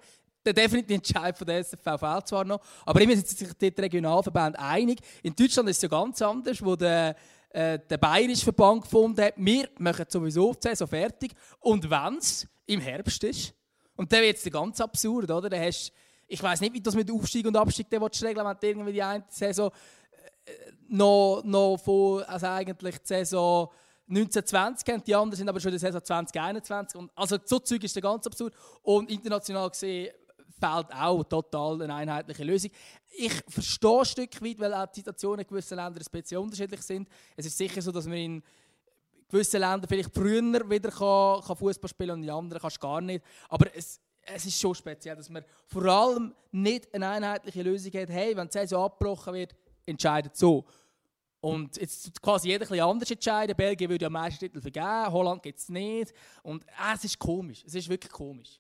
[0.48, 4.58] der definitive Entscheid von der SFV fehlt zwar noch, aber immer sind sich die Regionalverbände
[4.58, 5.00] einig.
[5.22, 7.16] In Deutschland ist es ja ganz anders, wo der,
[7.50, 12.48] äh, der Bayerische Verband gefunden hat, wir machen sowieso die Saison fertig und wenn es
[12.66, 13.54] im Herbst ist,
[13.98, 15.50] und dann wird es ganz absurd, oder?
[15.50, 15.92] Dann hast,
[16.28, 19.26] ich weiß nicht, wie das mit Aufstieg und Abstieg regeln wenn du irgendwie die eine
[19.28, 19.72] Saison
[20.88, 23.70] noch, noch von, also eigentlich die Saison
[24.10, 27.00] 1920 haben, die anderen sind aber schon in der Saison 2021.
[27.00, 28.54] Und also so Zeug ist ganz absurd.
[28.84, 30.14] Und international gesehen
[30.60, 32.72] fehlt auch total eine einheitliche Lösung.
[33.18, 36.82] Ich verstehe ein Stück weit, weil auch die Situationen in gewissen Ländern ein bisschen unterschiedlich
[36.82, 37.08] sind.
[37.36, 38.44] Es ist sicher so, dass man in
[39.30, 43.02] gewissen Ländern vielleicht früher wieder kann, kann Fußball spielen und in anderen kannst du gar
[43.02, 43.24] nicht.
[43.50, 48.10] Aber es, es ist schon speziell, dass man vor allem nicht eine einheitliche Lösung hat.
[48.10, 49.56] Hey, wenn die Saison abgebrochen wird,
[49.86, 50.66] entscheidet so.
[51.40, 53.56] Und jetzt quasi jeder ein anders entscheiden.
[53.56, 56.14] Belgien würde ja meisten Titel vergeben, Holland gibt es nicht.
[56.44, 57.64] Und äh, es ist komisch.
[57.66, 58.60] Es ist wirklich komisch.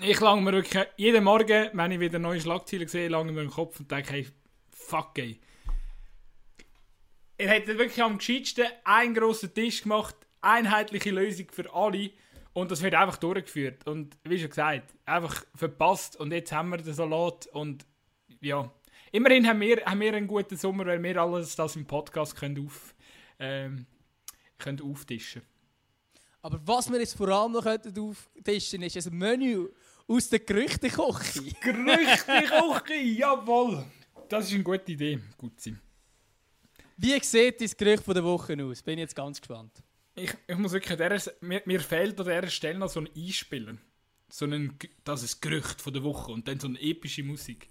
[0.00, 3.50] Ich lange mir wirklich jeden Morgen, wenn ich wieder neue Schlagzeilen sehe, lange mir im
[3.50, 4.28] Kopf und denke, hey,
[4.70, 5.38] fuck ey.
[7.36, 12.10] Er hätte wirklich am gescheitsten einen grossen Tisch gemacht, einheitliche Lösung für alle
[12.52, 13.86] und das wird einfach durchgeführt.
[13.86, 17.84] Und wie schon gesagt, einfach verpasst und jetzt haben wir den Salat und
[18.40, 18.70] ja,
[19.14, 22.66] Immerhin haben wir, haben wir einen guten Sommer, weil wir alles das im Podcast können,
[22.66, 22.96] auf,
[23.38, 23.86] ähm,
[24.58, 25.42] können auftischen
[26.42, 29.68] Aber was wir jetzt vor allem noch auftischen können, ist ein Menü
[30.08, 31.44] aus der Gerüchteküche.
[31.60, 33.84] Gerüchteküche, jawohl!
[34.28, 35.80] Das ist eine gute Idee, gut sein.
[36.96, 38.82] Wie sieht dein Gerücht von der Woche aus?
[38.82, 39.82] Bin jetzt ganz gespannt.
[40.14, 43.74] Ich, ich muss wirklich, der, mir, mir fehlt an dieser Stelle noch so ein Einspieler.
[44.28, 47.68] So ein, das ist Gerücht von der Woche und dann so eine epische Musik.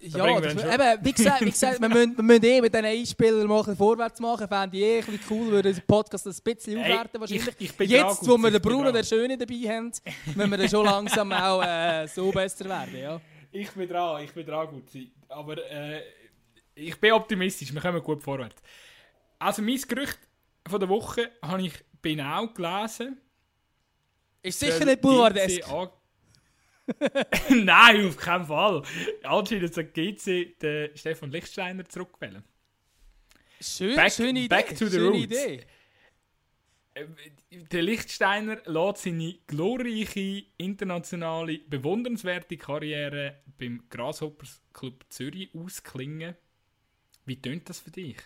[0.00, 3.48] Ja, das, eben, wie gesagt, wie gesagt wir, müssen, wir müssen eh mit diesen Einspielern
[3.48, 4.46] machen, vorwärts machen.
[4.46, 7.54] Fände ich eh ein cool, würde unser Podcast ein bisschen aufwerten wahrscheinlich.
[7.58, 9.90] Ich, ich Jetzt, wo wir den Bruno, der Schöne, dabei haben,
[10.36, 13.20] müssen wir dann schon langsam auch äh, so besser werden, ja.
[13.50, 14.84] Ich bin dran, ich bin dran gut.
[15.28, 16.02] Aber äh,
[16.78, 18.62] ich bin optimistisch, wir kommen gut vorwärts.
[19.38, 20.18] Also mein Gerücht
[20.66, 21.72] von der Woche habe ich
[22.02, 23.20] genau gelesen.
[24.42, 25.68] Ist sicher nicht Boulevardesk.
[27.50, 28.82] Nein, auf keinen Fall.
[29.22, 32.42] Anscheinend sagt GC den Stefan Lichtsteiner zurückwählen.
[33.60, 34.48] Schön, back, schöne Idee.
[34.48, 35.24] Back to the schöne roots.
[35.24, 35.66] Idee.
[37.50, 46.34] Der Lichtsteiner lässt seine glorreiche, internationale, bewundernswerte Karriere beim Grasshoppers Club Zürich ausklingen.
[47.28, 48.16] Wie tönt das für dich?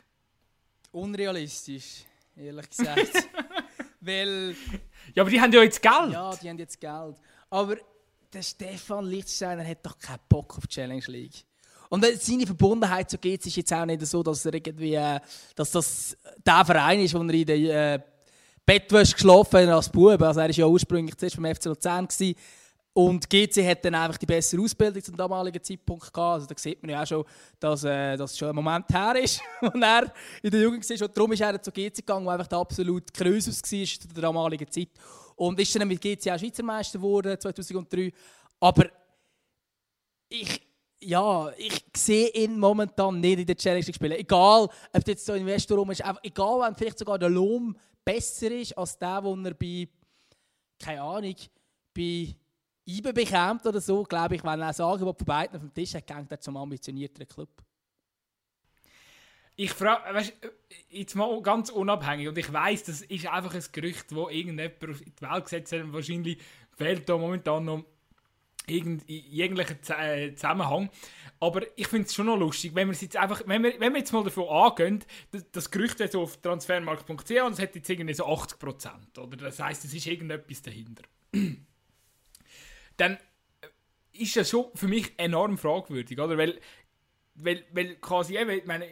[0.93, 2.05] Unrealistisch,
[2.37, 3.29] ehrlich gesagt.
[4.01, 4.55] Weil.
[5.13, 6.13] Ja, aber die haben ja jetzt Geld.
[6.13, 7.17] Ja, die haben jetzt Geld.
[7.51, 7.77] Aber
[8.33, 11.45] der Stefan Lichtsteiner hat doch keinen Bock auf die Challenge League.
[11.89, 15.19] Und seine Verbundenheit zu GC ist jetzt auch nicht so, dass er irgendwie, äh,
[15.57, 18.01] dass das der Verein ist, wo er in der äh,
[18.65, 20.23] Bettwäsche geschlafen hat als Bub.
[20.23, 22.37] Also er war ja ursprünglich zuerst beim FC Luzern gewesen.
[22.95, 26.35] Und GC hat dann einfach die bessere Ausbildung zum damaligen Zeitpunkt gehabt.
[26.35, 27.25] Also da sieht man ja auch schon,
[27.59, 30.13] dass äh, das schon ein Moment her ist, und er
[30.43, 31.07] in der Jugend war.
[31.07, 34.23] Und darum ist er zu GC gegangen, wo einfach der absolut Krösus war zu der
[34.23, 34.91] damaligen Zeit.
[35.37, 38.13] Und ist dann mit GC auch Schweizer Meister geworden 2003.
[38.61, 38.87] Aber
[40.29, 40.61] ich,
[41.01, 44.13] ja, ich sehe ihn momentan nicht in der Challenge spielen.
[44.13, 47.75] Egal, ob jetzt so Investor rum ist, egal, wenn vielleicht sogar der Lohn
[48.05, 49.89] besser ist als der, den er bei,
[50.79, 51.37] keine Ahnung,
[51.95, 52.35] bei
[52.99, 55.95] IBE bekommt oder so, glaube ich, wenn er ein Angebot von beiden auf dem Tisch
[55.95, 57.51] hat, geht zum ambitionierteren Club.
[59.55, 60.33] Ich frage, weißt,
[60.89, 65.13] jetzt mal ganz unabhängig, und ich weiß, das ist einfach ein Gerücht, das irgendjemand in
[65.19, 66.39] die Welt gesetzt hat, wahrscheinlich
[66.71, 67.85] fehlt da momentan noch
[68.67, 70.91] irgendein äh, Zusammenhang.
[71.41, 73.99] Aber ich finde es schon noch lustig, wenn wir jetzt einfach, wenn wir, wenn wir
[73.99, 75.05] jetzt mal davon angehen,
[75.53, 79.37] das, Gerücht ist auf transfermarkt.ch und es hat jetzt irgendwie so 80%, oder?
[79.37, 81.03] Das heisst, es ist irgendetwas dahinter.
[83.03, 83.19] Dann
[84.13, 86.39] ist das schon für mich enorm fragwürdig, oder?
[86.39, 86.61] Weil,
[87.35, 88.87] weil, weil quasi, ich meine,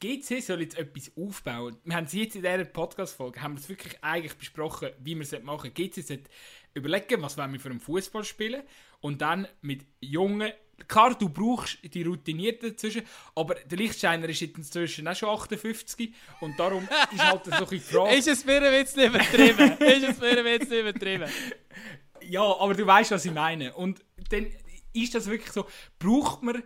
[0.00, 1.78] GC soll jetzt etwas aufbauen.
[1.84, 5.22] Wir haben es jetzt in dieser Podcast-Folge haben wir es wirklich eigentlich besprochen, wie wir
[5.22, 6.30] es machen GC sollte
[6.74, 8.62] überlegen, was wollen wir für einen Fußball spielen
[9.00, 10.52] und dann mit jungen
[10.88, 13.00] Klar, du brauchst die Routinierten dazwischen,
[13.34, 16.12] aber der Lichtscheiner ist jetzt inzwischen auch schon 58
[16.42, 18.14] und darum ist halt so ein die Frage...
[18.14, 19.72] ist es mir ein bisschen übertrieben?
[19.78, 21.30] ist es mir ein bisschen übertrieben?
[22.28, 23.74] Ja, aber du weißt, was ich meine.
[23.74, 24.46] Und dann
[24.92, 25.66] ist das wirklich so,
[25.98, 26.62] braucht man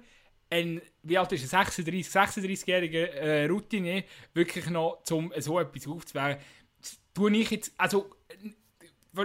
[0.50, 4.04] ein, wie alt ist er, 36, 36-jähriger äh, Routine
[4.34, 6.36] wirklich noch zum so etwas aufzubauen,
[7.14, 8.10] tue ich jetzt, also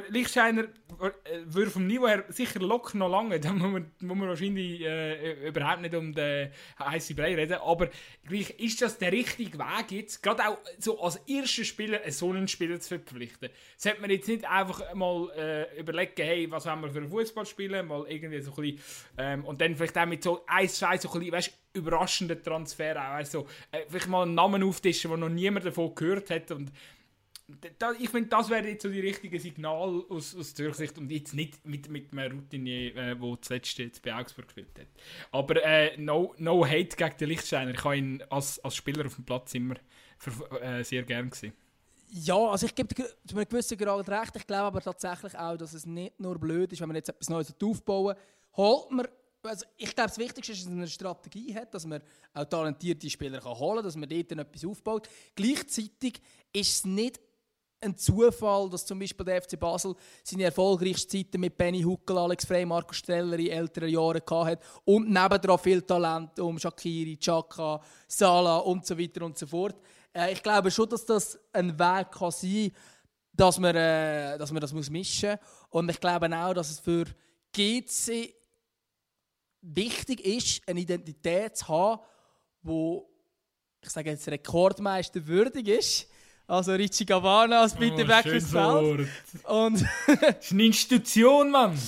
[0.09, 1.11] Lichtscheiner äh,
[1.45, 5.47] würde vom Niveau her sicher locker noch lange, da muss man, muss man wahrscheinlich äh,
[5.47, 7.89] überhaupt nicht um den heißen Brei reden, aber
[8.27, 12.47] gleich ist das der richtige Weg jetzt, gerade auch so als erster Spieler so einen
[12.47, 13.49] Spieler zu verpflichten.
[13.77, 17.45] Sollte man jetzt nicht einfach mal äh, überlegen, hey, was wollen wir für einen Fußball
[17.45, 18.79] spielen, mal irgendwie so ein bisschen,
[19.17, 22.95] ähm, und dann vielleicht auch mit so ein, zwei so ein bisschen, weißt, überraschenden Transfer
[22.95, 26.71] auch, also, äh, vielleicht mal einen Namen auftischen, wo noch niemand davon gehört hat und
[27.99, 31.33] ich finde, das wäre jetzt so die richtige Signal aus, aus Zürich Sicht und jetzt
[31.33, 34.87] nicht mit, mit einem Routinier, äh, der zuletzt jetzt bei Augsburg gespielt hat.
[35.31, 37.71] Aber äh, no, no hate gegen den Lichtsteiner.
[37.71, 39.75] Ich habe ihn als, als Spieler auf dem Platz immer
[40.17, 40.31] für,
[40.61, 41.53] äh, sehr gern gesehen.
[42.09, 43.03] Ja, also ich gebe zu
[43.35, 44.35] einem gewissen Grad recht.
[44.35, 47.29] Ich glaube aber tatsächlich auch, dass es nicht nur blöd ist, wenn man jetzt etwas
[47.29, 48.15] Neues aufbauen
[48.57, 49.07] holt man
[49.43, 52.01] also ich glaube, das Wichtigste ist, dass man eine Strategie hat, dass man
[52.33, 55.07] auch talentierte Spieler kann holen kann, dass man dort etwas aufbaut.
[55.35, 56.19] Gleichzeitig
[56.51, 57.19] ist es nicht
[57.81, 62.45] ein Zufall, dass zum Beispiel der FC Basel seine erfolgreichsten Zeiten mit Benny Huckel, Alex
[62.45, 68.57] Frey, Marco Streller in älteren Jahren hatte und nebendran viel Talent um Shakiri, Chaka, Salah
[68.57, 69.75] und so weiter und so fort.
[70.13, 72.71] Äh, ich glaube schon, dass das ein Weg kann sein
[73.35, 75.39] dass man, äh, dass man das muss mischen muss.
[75.69, 77.05] Und ich glaube auch, dass es für
[77.51, 78.33] GC
[79.61, 82.01] wichtig ist, eine Identität zu haben,
[82.61, 83.01] die,
[83.81, 86.07] ich sage jetzt, Rekordmeister würdig ist
[86.47, 89.07] also Richie Gavana als bitte oh, weg ins Feld.
[89.43, 91.77] Und das ist eine Institution, Mann.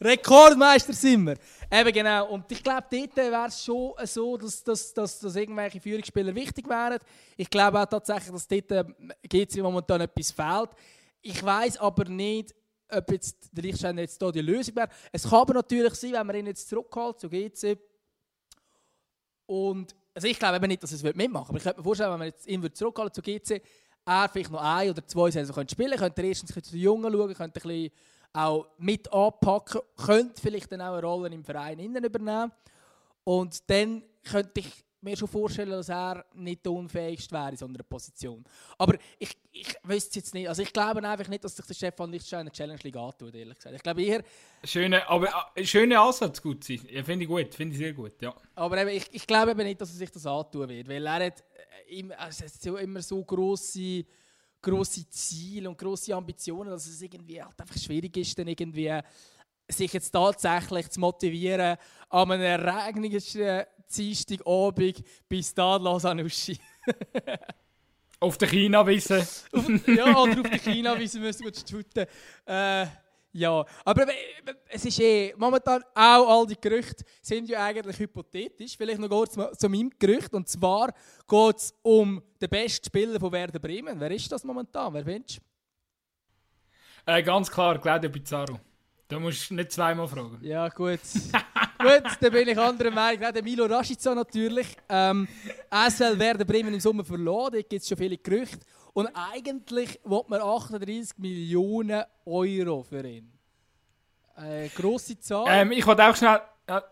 [0.00, 1.36] Rekordmeister sind wir.
[1.70, 2.28] Eben genau.
[2.28, 6.68] Und ich glaube, dort wäre es schon so, dass, dass, dass, dass irgendwelche Führungsspieler wichtig
[6.68, 6.98] wären.
[7.36, 8.84] Ich glaube auch tatsächlich, dass dort äh,
[9.28, 10.70] GC momentan etwas fehlt.
[11.20, 12.54] Ich weiß aber nicht,
[12.88, 14.88] ob jetzt der Lichtschein jetzt hier die Lösung wäre.
[15.12, 17.78] Es kann aber natürlich sein, wenn man ihn jetzt zurückholt zu GC
[19.46, 21.48] und also ich glaube eben nicht, dass es mitmachen wird.
[21.48, 23.62] Aber ich könnte mir vorstellen, wenn man jetzt ihn zurückhalten zu GC,
[24.04, 27.12] er vielleicht noch ein oder zwei Saison könnte spielen könnte, er erstens zu den Jungen
[27.12, 27.90] schauen, könnte ein bisschen
[28.32, 32.52] auch mit anpacken, könnte vielleicht dann auch eine Rolle im Verein innen übernehmen.
[33.24, 37.66] Und dann könnte ich mir schon vorstellen, dass er nicht der unfähigste wäre in so
[37.66, 38.44] einer Position.
[38.78, 40.48] Aber ich, ich wüsste jetzt nicht.
[40.48, 43.56] Also ich glaube einfach nicht, dass sich der Stefan Lichtstein eine Challenge League antut, ehrlich
[43.56, 43.76] gesagt.
[43.76, 44.22] Ich glaube eher...
[44.64, 46.78] Schöne, aber äh, schöne Ansatz, gut sein.
[46.78, 48.34] Finde ich gut, finde ich sehr gut, ja.
[48.54, 51.26] Aber eben, ich, ich glaube eben nicht, dass er sich das antun wird, weil er
[51.26, 51.40] hat,
[51.88, 54.04] äh, immer, also es so immer so grosse
[54.62, 59.00] grosse Ziele und grosse Ambitionen, dass es irgendwie halt einfach schwierig ist, dann irgendwie
[59.68, 61.76] sich jetzt tatsächlich zu motivieren,
[62.08, 63.62] an einem regnerischen
[63.96, 66.58] Dienstagabend bei Stade Sanussi.
[68.22, 69.26] auf der China-Wiese.
[69.86, 72.06] ja, oder auf der China-Wiese müssen wir shooten.
[72.46, 72.86] Äh,
[73.34, 74.06] ja, aber
[74.68, 78.76] es ist eh, momentan auch all die Gerüchte sind ja eigentlich hypothetisch.
[78.76, 80.32] Vielleicht noch kurz zu meinem Gerücht.
[80.34, 80.92] Und zwar
[81.26, 83.98] geht es um den besten Spieler von Werder Bremen.
[83.98, 84.92] Wer ist das momentan?
[84.92, 85.42] Wer findest du?
[87.06, 88.60] Äh, ganz klar, Claudio Pizarro.
[89.08, 90.38] Da musst du nicht zweimal fragen.
[90.42, 91.00] Ja, gut.
[91.82, 93.32] gut, dann bin ich anderer Meinung.
[93.32, 94.68] Der Milo Rashica natürlich.
[94.88, 95.28] Ähm,
[95.70, 97.52] SL werden Bremen im Sommer verloren.
[97.52, 98.64] Da gibt es schon viele Gerüchte.
[98.94, 103.32] Und eigentlich will man 38 Millionen Euro für ihn.
[104.34, 105.46] Eine grosse Zahl.
[105.48, 106.40] Ähm, ich wollte auch schnell.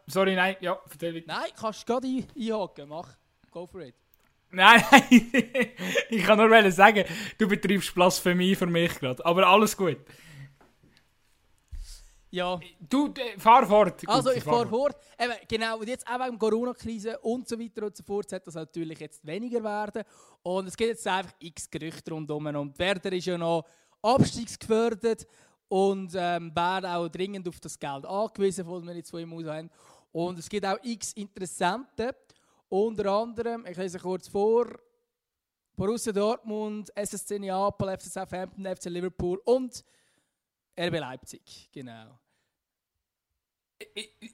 [0.06, 2.88] Sorry, nein, ja, erzähl Nein, kannst du gerade einhaken.
[2.88, 3.08] Mach.
[3.50, 3.94] Go for it.
[4.50, 5.02] Nein, nein.
[6.10, 7.04] ich kann nur sagen,
[7.38, 9.24] du betreibst Blasphemie für mich gerade.
[9.24, 9.98] Aber alles gut.
[12.30, 12.60] Ja.
[12.88, 14.02] Du, fahr fort.
[14.06, 14.96] Also, ich fahre fort.
[15.18, 18.54] Eben, genau, und jetzt auch wegen Corona-Krise und so weiter und so fort, sollte das
[18.54, 20.04] natürlich jetzt weniger werden.
[20.42, 22.46] Und es gibt jetzt einfach x Gerüchte rundherum.
[22.46, 23.64] Und Werder ist ja noch
[24.00, 25.26] abstiegsgefördert
[25.68, 29.44] und ähm, wäre auch dringend auf das Geld angewiesen, was wir jetzt von ihm aus
[29.46, 29.70] haben.
[30.12, 32.10] Und es gibt auch x Interessenten.
[32.68, 34.66] Unter anderem, ich lese kurz vor,
[35.74, 39.84] Borussia Dortmund, SSC Neapel, FC Southampton, FC Liverpool und
[40.78, 42.19] RB Leipzig, genau.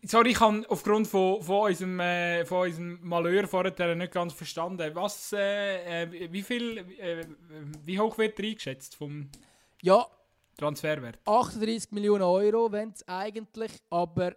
[0.03, 4.90] Sorry, ich habe aufgrund von, von, unserem, äh, von unserem Malheur vorher nicht ganz verstanden.
[4.94, 7.26] Was, äh, äh, wie viel, äh,
[7.84, 9.28] wie hoch wird er eingeschätzt vom
[9.82, 10.07] ja,
[10.57, 11.18] Transferwert?
[11.24, 14.36] 38 Millionen Euro, wenn es eigentlich, aber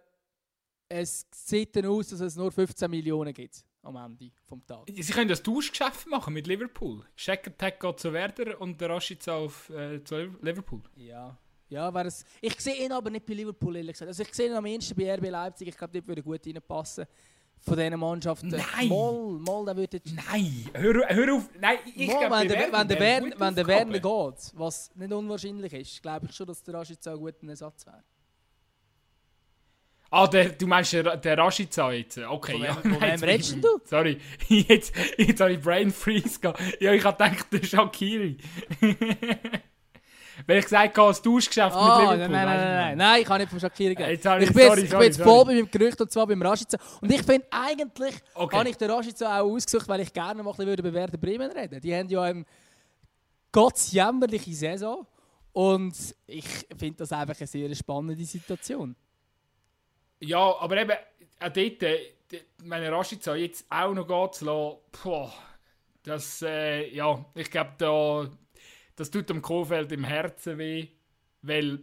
[0.88, 4.84] es sieht dann aus, dass es nur 15 Millionen gibt am Ende vom Tag.
[4.88, 7.04] Sie können das Tauschgeschäft machen mit Liverpool.
[7.16, 10.82] Shaker-Tag geht zu Werder und der Rashica auf äh, zu Liverpool.
[10.96, 11.38] Ja.
[11.70, 12.24] Ja, wäre es.
[12.40, 14.08] Ich sehe ihn aber nicht bei Liverpool, ehrlich gesagt.
[14.08, 15.68] Also ich sehe ihn am ehesten bei RB Leipzig.
[15.68, 17.06] Ich glaube, dort würde gut reinpassen.
[17.62, 18.48] Von diesen Mannschaften.
[18.48, 18.88] Nein!
[18.88, 20.12] Moll, Moll, der würde jetzt...
[20.14, 20.66] Nein!
[20.72, 21.48] Hör, hör auf!
[21.60, 25.72] Nein, ich glaube, wenn, der, wenn, der Werner, wenn der Werner geht, was nicht unwahrscheinlich
[25.74, 28.02] ist, glaube ich schon, dass der Rashica ein guter Ersatz wäre.
[30.10, 32.18] Ah, der, du meinst der, der Rashica jetzt?
[32.18, 32.82] Okay, Von ja.
[32.82, 33.80] wem- von wem redest du?
[33.84, 34.18] Sorry,
[34.48, 36.60] jetzt, jetzt habe ich Brain Freeze gehabt.
[36.80, 38.38] Ja, ich habe gedacht, der Shakiri.
[40.46, 42.36] Weil ich gesagt habe, das Tauschgeschäft Ah, mit nein, Liverpool.
[42.36, 44.24] nein, nein, nein, nein, nein, ich kann nicht von reden.
[44.26, 46.42] habe Ich bin, sorry, jetzt, ich bin jetzt voll bei meinem Gerücht und zwar beim
[46.42, 46.76] Rashica.
[47.00, 48.56] Und ich finde eigentlich, Okay.
[48.56, 51.50] habe ich den Rashica auch ausgesucht, weil ich gerne mal ein bisschen über Werder Bremen
[51.50, 52.44] reden Die haben ja eine
[53.52, 55.06] ganz jämmerliche Saison
[55.52, 55.94] und
[56.26, 56.46] ich
[56.78, 58.94] finde das einfach eine sehr spannende Situation.
[60.20, 61.98] Ja, aber eben, auch dort, äh,
[62.62, 65.32] meine Rashica jetzt auch noch gehen zu lassen, boah,
[66.02, 68.28] das, äh, ja, ich glaube, da,
[69.00, 70.88] das tut dem Kohfeldt im Herzen weh,
[71.40, 71.80] weil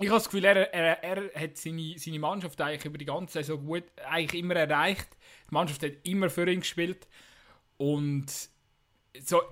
[0.00, 3.34] ich habe das Gefühl, er, er, er hat seine, seine Mannschaft eigentlich über die ganze
[3.34, 5.16] Saison gut, eigentlich immer erreicht.
[5.48, 7.06] Die Mannschaft hat immer für ihn gespielt
[7.76, 8.26] und
[9.20, 9.42] so,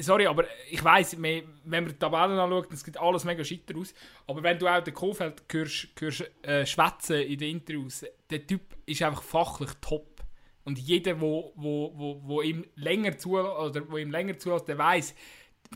[0.00, 3.94] sorry, aber ich weiß, wenn man die Tabellen anschaut, es sieht alles mega schitter aus.
[4.26, 8.76] Aber wenn du auch den Kofeld hörst, hörst äh, schwätzen in den Interviews, der Typ
[8.86, 10.24] ist einfach fachlich top.
[10.64, 14.78] Und jeder, wo, wo, wo, wo ihm länger zu oder wo ihm länger zulässt, der
[14.78, 15.14] weiß,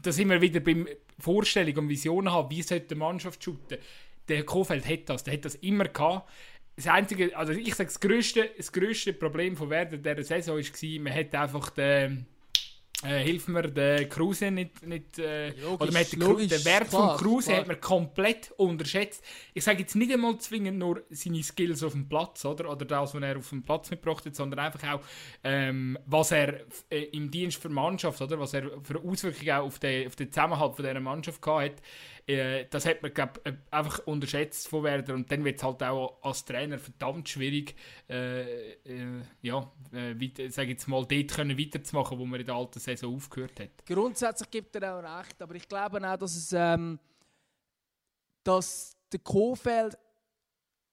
[0.03, 0.89] da sind wir wieder beim
[1.19, 3.79] Vorstellung und Visionen haben, wie sollte die Mannschaft shooten.
[4.29, 6.29] Der Kofeld hat das, der hat das immer gehabt.
[6.77, 11.01] Das einzige, also ich sage, das grösste, das grösste Problem von Werder dieser Saison war,
[11.03, 12.27] man hat einfach den,
[13.05, 16.65] äh, hilf mir, den Kruse nicht, nicht äh, Logisch, oder man hat den, logisch, den
[16.65, 17.61] Wert klar, von Kruse klar.
[17.61, 19.25] hat man komplett unterschätzt.
[19.55, 23.15] Ich sage jetzt nicht einmal zwingend nur seine Skills auf dem Platz, oder, oder das,
[23.15, 25.01] was er auf dem Platz mitgebracht hat, sondern einfach auch,
[25.45, 29.79] ähm, was er äh, im Dienst für Mannschaft, oder, was er für Auswirkungen auch auf
[29.79, 31.83] den, auf den Zusammenhalt von dieser Mannschaft gehabt hat.
[32.29, 35.83] Äh, das hat man, glaub, äh, einfach unterschätzt von Werder und dann wird es halt
[35.83, 37.75] auch als Trainer verdammt schwierig,
[38.09, 42.81] äh, äh, ja, äh, sag jetzt mal, dort können weiterzumachen, wo man in der alten
[42.81, 43.87] Saison aufgehört hat.
[43.87, 46.99] Grundsätzlich gibt er auch recht, aber ich glaube auch, dass es ähm,
[48.45, 49.97] dass der Kofeld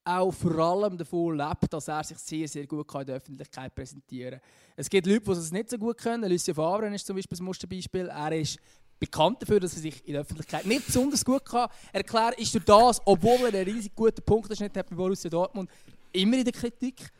[0.04, 4.40] auch vor allem davon lebt, dass er sich sehr, sehr gut in der Öffentlichkeit präsentieren
[4.40, 4.48] kann.
[4.76, 6.30] Es gibt Leute, die es nicht so gut können.
[6.30, 8.08] Lucien Favre ist zum Beispiel das Musterbeispiel.
[8.08, 8.58] Er ist
[8.98, 12.64] bekannt dafür, dass er sich in der Öffentlichkeit nicht besonders gut kann erklären ist durch
[12.64, 15.70] das, obwohl er einen riesig guten Punkteschnitt hat bei Borussia Dortmund,
[16.12, 17.10] immer in der Kritik.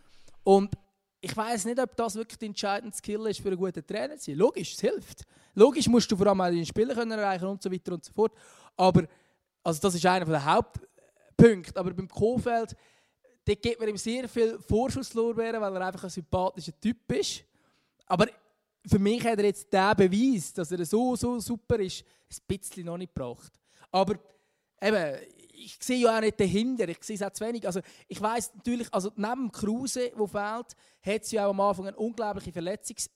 [0.43, 0.75] Und
[1.21, 4.31] ich weiß nicht, ob das wirklich der entscheidende Skill ist für einen guten Trainer zu
[4.31, 4.39] sein.
[4.39, 5.25] Logisch, es hilft.
[5.55, 8.33] Logisch musst du vor allem auch deine Spieler erreichen und so weiter und so fort.
[8.77, 9.05] Aber
[9.63, 11.79] also das ist einer der Hauptpunkte.
[11.79, 12.77] Aber beim Kofeld,
[13.45, 17.43] dort gibt man ihm sehr viel Vorschusslorbeeren, weil er einfach ein sympathischer Typ ist.
[18.07, 18.29] Aber
[18.87, 22.87] für mich hat er jetzt den Beweis, dass er so, so super ist, ein bisschen
[22.87, 23.53] noch nicht gebracht.
[23.91, 24.19] Aber
[24.81, 25.19] eben,
[25.53, 27.67] ich sehe ja auch nicht dahinter, ich sehe es auch zu wenig.
[27.67, 31.89] Also ich weiß natürlich, also neben Kruse, der fehlt, hat es ja auch am Anfang
[31.89, 33.11] eine unglaubliche Verletzungs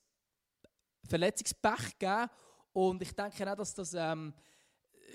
[1.08, 2.30] Verletzungspech gegeben.
[2.72, 4.32] Und ich denke auch, dass das ähm,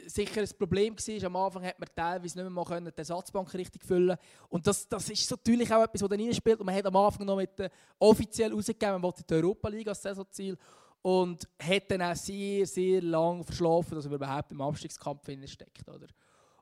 [0.07, 1.25] sicher ein Problem war.
[1.25, 4.17] Am Anfang hat man teilweise nicht mehr die Ersatzbank richtig füllen
[4.49, 6.59] Und das, das ist natürlich auch etwas, das dann reinspielt.
[6.59, 9.87] Und man hat am Anfang noch mit äh, offiziell rausgegeben, man wollte die Europa League
[9.87, 10.57] als Saisonziel.
[11.01, 15.87] Und hat dann auch sehr, sehr lang verschlafen, dass er überhaupt im Abstiegskampf steckt.
[15.87, 16.07] Oder?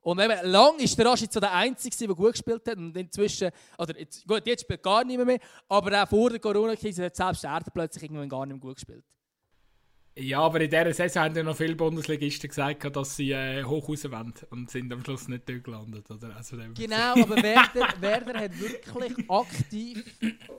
[0.03, 2.77] Und eben, lang ist der Rashid so der Einzige, der gut gespielt hat.
[2.77, 5.39] Und inzwischen, oder jetzt, gut, jetzt spielt gar niemand mehr,
[5.69, 9.05] aber auch vor der Corona-Krise hat selbst er plötzlich irgendwann gar nicht mehr gut gespielt.
[10.15, 13.89] Ja, aber in dieser Saison haben ja noch viele Bundesligisten gesagt, dass sie äh, hoch
[13.89, 16.09] raus wollen und sind am Schluss nicht dort gelandet.
[16.11, 16.35] Oder?
[16.35, 20.03] Also, Genau, aber Werder, Werder hat wirklich aktiv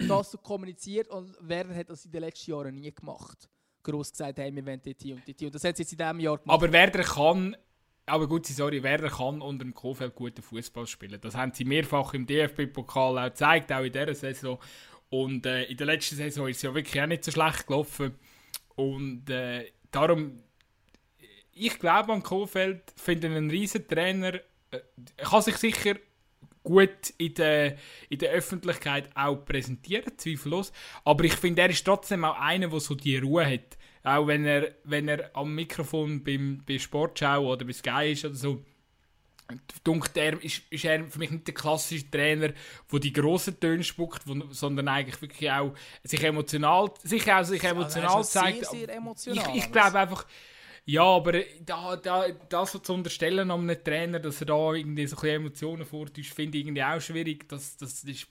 [0.00, 3.48] das so kommuniziert und Werder hat das in den letzten Jahren nie gemacht.
[3.84, 5.46] Gross gesagt, hey, wir wollen hier und hier.
[5.46, 6.54] Und das hat sie jetzt in diesem Jahr gemacht.
[6.54, 7.56] Aber Werder kann,
[8.06, 11.20] aber gut, sorry, Werder kann unter dem Kofeld guten Fußball spielen.
[11.20, 14.58] Das haben sie mehrfach im DFB-Pokal auch gezeigt, auch in dieser Saison.
[15.10, 18.14] Und äh, in der letzten Saison ist es ja wirklich auch nicht so schlecht gelaufen.
[18.76, 20.42] Und äh, darum,
[21.52, 24.34] ich glaube an Kofeld, finde einen riesen Trainer.
[24.70, 24.80] Äh,
[25.16, 25.96] kann sich sicher
[26.64, 27.76] gut in der,
[28.08, 30.72] in der Öffentlichkeit auch präsentieren, zweifellos.
[31.04, 33.78] Aber ich finde, er ist trotzdem auch einer, der so die Ruhe hat.
[34.02, 38.34] Auch wenn er, wenn er am Mikrofon beim, bei Sportschau oder bei Sky ist oder
[38.34, 38.64] so,
[39.82, 42.48] dunkt er, ist, ist er für mich nicht der klassische Trainer,
[42.90, 47.62] der die grossen Töne spuckt, wo, sondern eigentlich wirklich auch sich emotional, sich auch sich
[47.62, 48.66] emotional Also er ist zeigt.
[48.66, 50.26] sehr, sehr emotional, Ich, ich glaube einfach,
[50.86, 51.32] ja, aber
[51.64, 55.20] da, da, das so zu unterstellen an einem Trainer, dass er da irgendwie so ein
[55.20, 57.48] bisschen Emotionen vortäuscht, finde ich irgendwie auch schwierig.
[57.48, 58.26] Das, das, ist,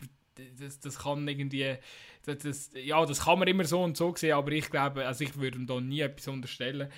[0.59, 1.77] das, das kann irgendwie,
[2.25, 5.23] das, das, ja, das kann man immer so und so sehen, aber ich glaube, also
[5.23, 6.91] ich würde ihm da nie etwas unterstellen.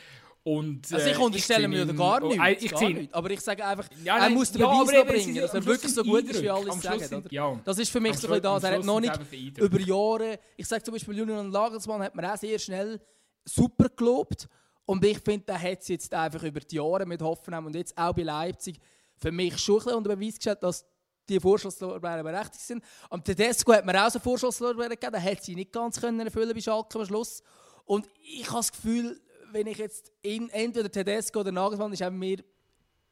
[0.47, 3.13] Und, Also ich äh, unterstelle mir gar oh, nichts, äh, ich gar nichts.
[3.15, 5.65] Aber ich sage einfach, Ja, er nein, muss den ja, Beweis noch bringen, dass er
[5.65, 6.99] wirklich so gut ist, wie alle Am sagen.
[6.99, 7.59] Sind- ja.
[7.65, 8.63] Das ist für mich Am so ein das.
[8.63, 9.19] Er hat noch nicht
[9.57, 13.01] über Jahre, ich sage zum Beispiel Julian Nagelsmann hat mir auch sehr schnell
[13.43, 14.47] super gelobt.
[14.85, 17.97] Und ich finde, er hat es jetzt einfach über die Jahre mit Hoffenheim und jetzt
[17.97, 18.79] auch bei Leipzig
[19.17, 20.85] für mich schon ein bisschen unter Beweis gestellt, dass
[21.27, 22.83] die Vorschusslorbeeren berechtigt sind.
[23.09, 26.53] Am Tedesco hat man auch so Vorschusslorbeeren gegeben, da hat sie nicht ganz können erfüllen
[26.53, 27.41] bei Schalke am Schluss.
[27.85, 29.19] Und ich habe das Gefühl,
[29.55, 32.43] wenn ich jetzt in, entweder Tedesco oder Nagelsmann ist, haben wir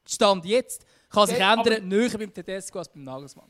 [0.06, 3.50] Stand jetzt, kann sich Ja, ändern, näher beim Tedesco als beim Nagelsmann.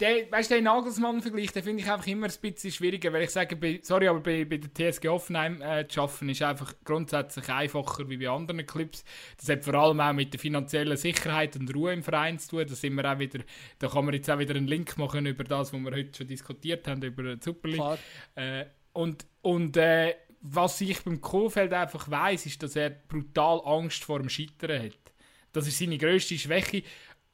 [0.00, 3.30] Der, weißt du, den Nagelsmann-Vergleich, den finde ich einfach immer ein bisschen schwieriger, weil ich
[3.30, 7.48] sage, bei, sorry, aber bei, bei der TSG Offenheim äh, zu arbeiten ist einfach grundsätzlich
[7.48, 9.04] einfacher wie bei anderen Clubs.
[9.36, 12.66] Das hat vor allem auch mit der finanziellen Sicherheit und Ruhe im Verein zu tun.
[12.66, 13.40] Da, sind wir auch wieder,
[13.78, 16.26] da kann man jetzt auch wieder einen Link machen über das, was wir heute schon
[16.26, 17.98] diskutiert haben, über die Super League.
[18.34, 24.04] Äh, und und äh, was ich beim Kohfeldt einfach weiß, ist, dass er brutal Angst
[24.04, 24.98] vor dem Scheitern hat.
[25.52, 26.82] Das ist seine grösste Schwäche.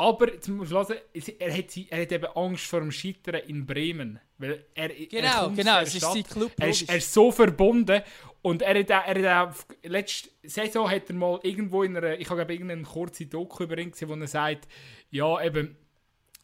[0.01, 0.99] Aber jetzt muss man hören,
[1.41, 4.21] er hat, er hat eben Angst vor dem Scheitern in Bremen.
[4.39, 7.13] Weil er, er Genau, kommt genau, der es ist sein Club, Er ist, er ist
[7.13, 8.03] so verbunden
[8.43, 12.17] und er hat, auch- er hat auch, letzte Saison hat er mal irgendwo in einer,
[12.19, 14.69] ich habe glaube irgendeine kurze Doku über ihn gesehen, wo er sagt,
[15.11, 15.77] ja eben,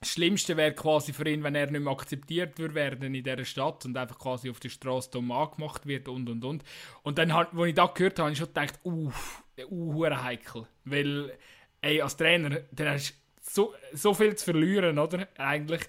[0.05, 3.85] Schlimmste wäre quasi für ihn, wenn er nicht mehr akzeptiert würde werden in dieser Stadt
[3.85, 6.65] und einfach quasi auf der Straße dumm angemacht wird und und und.
[7.03, 10.67] Und dann, als ich das gehört habe, habe ich schon gedacht, uff, uh, heikel.
[10.85, 11.37] Weil,
[11.81, 15.29] ey, als Trainer, dann hast du so, so viel zu verlieren, oder?
[15.37, 15.83] Eigentlich.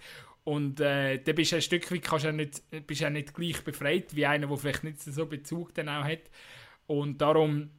[0.44, 3.64] Und äh, dann bist du ein Stück weit kannst du nicht, bist du nicht gleich
[3.64, 6.30] befreit wie einer, der vielleicht nicht so Bezug dann auch hat.
[6.86, 7.72] Und darum,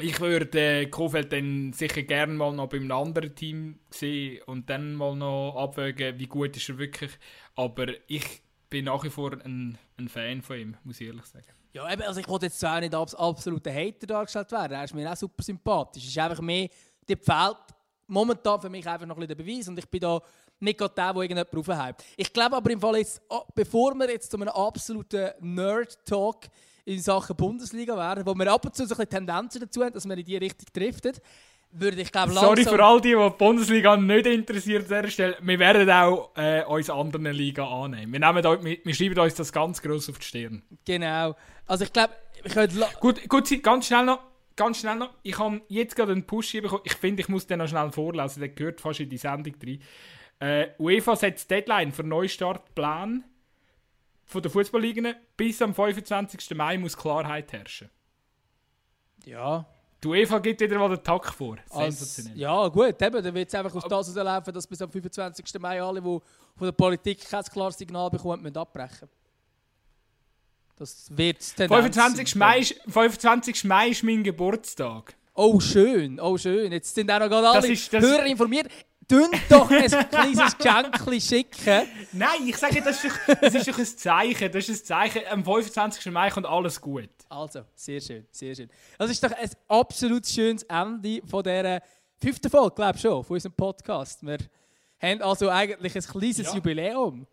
[0.00, 4.70] ich würde äh, Kofeld dann sicher gerne mal noch bei einem anderen Team sehen und
[4.70, 7.10] dann mal noch abwägen, wie gut ist er wirklich.
[7.56, 11.46] Aber ich bin nach wie vor ein, ein Fan von ihm, muss ich ehrlich sagen.
[11.72, 14.94] Ja, eben, also ich wollte jetzt zwar nicht als absoluter Hater dargestellt werden, er ist
[14.94, 16.04] mir auch super sympathisch.
[16.04, 16.68] Es ist einfach mehr,
[17.08, 17.56] dir fehlt
[18.06, 20.20] momentan für mich einfach noch ein bisschen der Beweis und ich bin da
[20.60, 21.96] nicht gerade der, der irgendjemand raufhält.
[22.16, 26.46] Ich glaube aber im Fall jetzt, ah, bevor wir jetzt zu einem absoluten Nerd-Talk
[26.88, 30.08] in Sachen Bundesliga werden, wo wir ab und zu so ein Tendenzen dazu haben, dass
[30.08, 31.20] wir in die Richtung driftet,
[31.70, 32.76] würde ich glaube Sorry langsam...
[32.76, 35.36] für all die, die die Bundesliga nicht interessiert an dieser Stelle.
[35.42, 38.10] Wir werden auch äh, uns anderen Liga annehmen.
[38.10, 40.62] Wir, nehmen, wir, wir schreiben uns das ganz gross auf die Stirn.
[40.86, 41.36] Genau.
[41.66, 42.86] Also ich glaube, ich könnte...
[43.00, 44.20] Gut, gut, ganz schnell noch.
[44.56, 45.10] Ganz schnell noch.
[45.22, 46.82] Ich habe jetzt gerade einen Push bekommen.
[46.84, 48.40] Ich finde, ich muss den noch schnell vorlesen.
[48.40, 49.82] Der gehört fast in die Sendung rein.
[50.40, 53.24] Äh, UEFA setzt Deadline für Neustartplan
[54.28, 55.14] von der Fußballligen.
[55.36, 56.54] Bis am 25.
[56.54, 57.90] Mai muss Klarheit herrschen.
[59.24, 59.66] Ja,
[60.02, 61.56] Die UEFA gibt wieder mal den Takt vor.
[61.70, 62.38] Als, Sensationell.
[62.38, 65.60] ja, gut, eben, dann wird es einfach aus das herauslaufen, dass bis am 25.
[65.60, 66.20] Mai alle, die von
[66.66, 69.08] der Politik kein klares Signal bekommen, müssen abbrechen.
[70.76, 72.30] Das wird die Tendenz 25.
[72.30, 72.38] sein.
[72.38, 73.64] Mai, ist, 25.
[73.64, 75.14] Mai ist mein Geburtstag.
[75.34, 76.70] Oh, schön, oh, schön.
[76.72, 78.68] Jetzt sind auch noch gerade Das alle ist- das- Hörer informiert.
[79.08, 81.88] Tun doch ein kleines Geschenk schicken.
[82.12, 84.52] Nein, ich sage, das ist, doch, das ist doch ein Zeichen.
[84.52, 85.22] Das ist ein Zeichen.
[85.30, 86.12] Am 25.
[86.12, 87.08] Mai kommt alles gut.
[87.30, 88.68] Also, sehr schön, sehr schön.
[88.98, 91.80] Das ist doch ein absolut schönes Ende von dieser
[92.20, 94.22] fünften Folge, glaube ich schon, von unserem Podcast.
[94.26, 94.38] Wir
[95.00, 96.54] haben also eigentlich ein kleines Ja.
[96.54, 97.26] Jubiläum.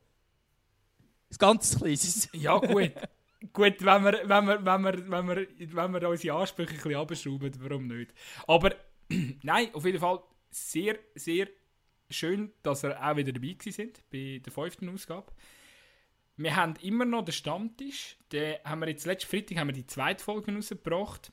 [1.29, 2.29] Ein ganz kleines.
[2.31, 2.91] Ja, gut.
[3.51, 6.95] gut, wenn wir, wenn, wir, wenn, wir, wenn, wir, wenn wir unsere Ansprüche ein bisschen
[6.95, 8.13] abschrauben, warum nicht?
[8.47, 8.73] Aber
[9.43, 10.19] nein, auf jeden Fall
[10.49, 11.47] sehr, sehr
[12.09, 15.31] schön, dass ihr auch wieder dabei sind bei der fünften Ausgabe.
[16.37, 18.17] Wir haben immer noch den Stammtisch.
[18.31, 21.31] Den haben wir jetzt letzten Freitag haben wir die zweite Folge rausgebracht.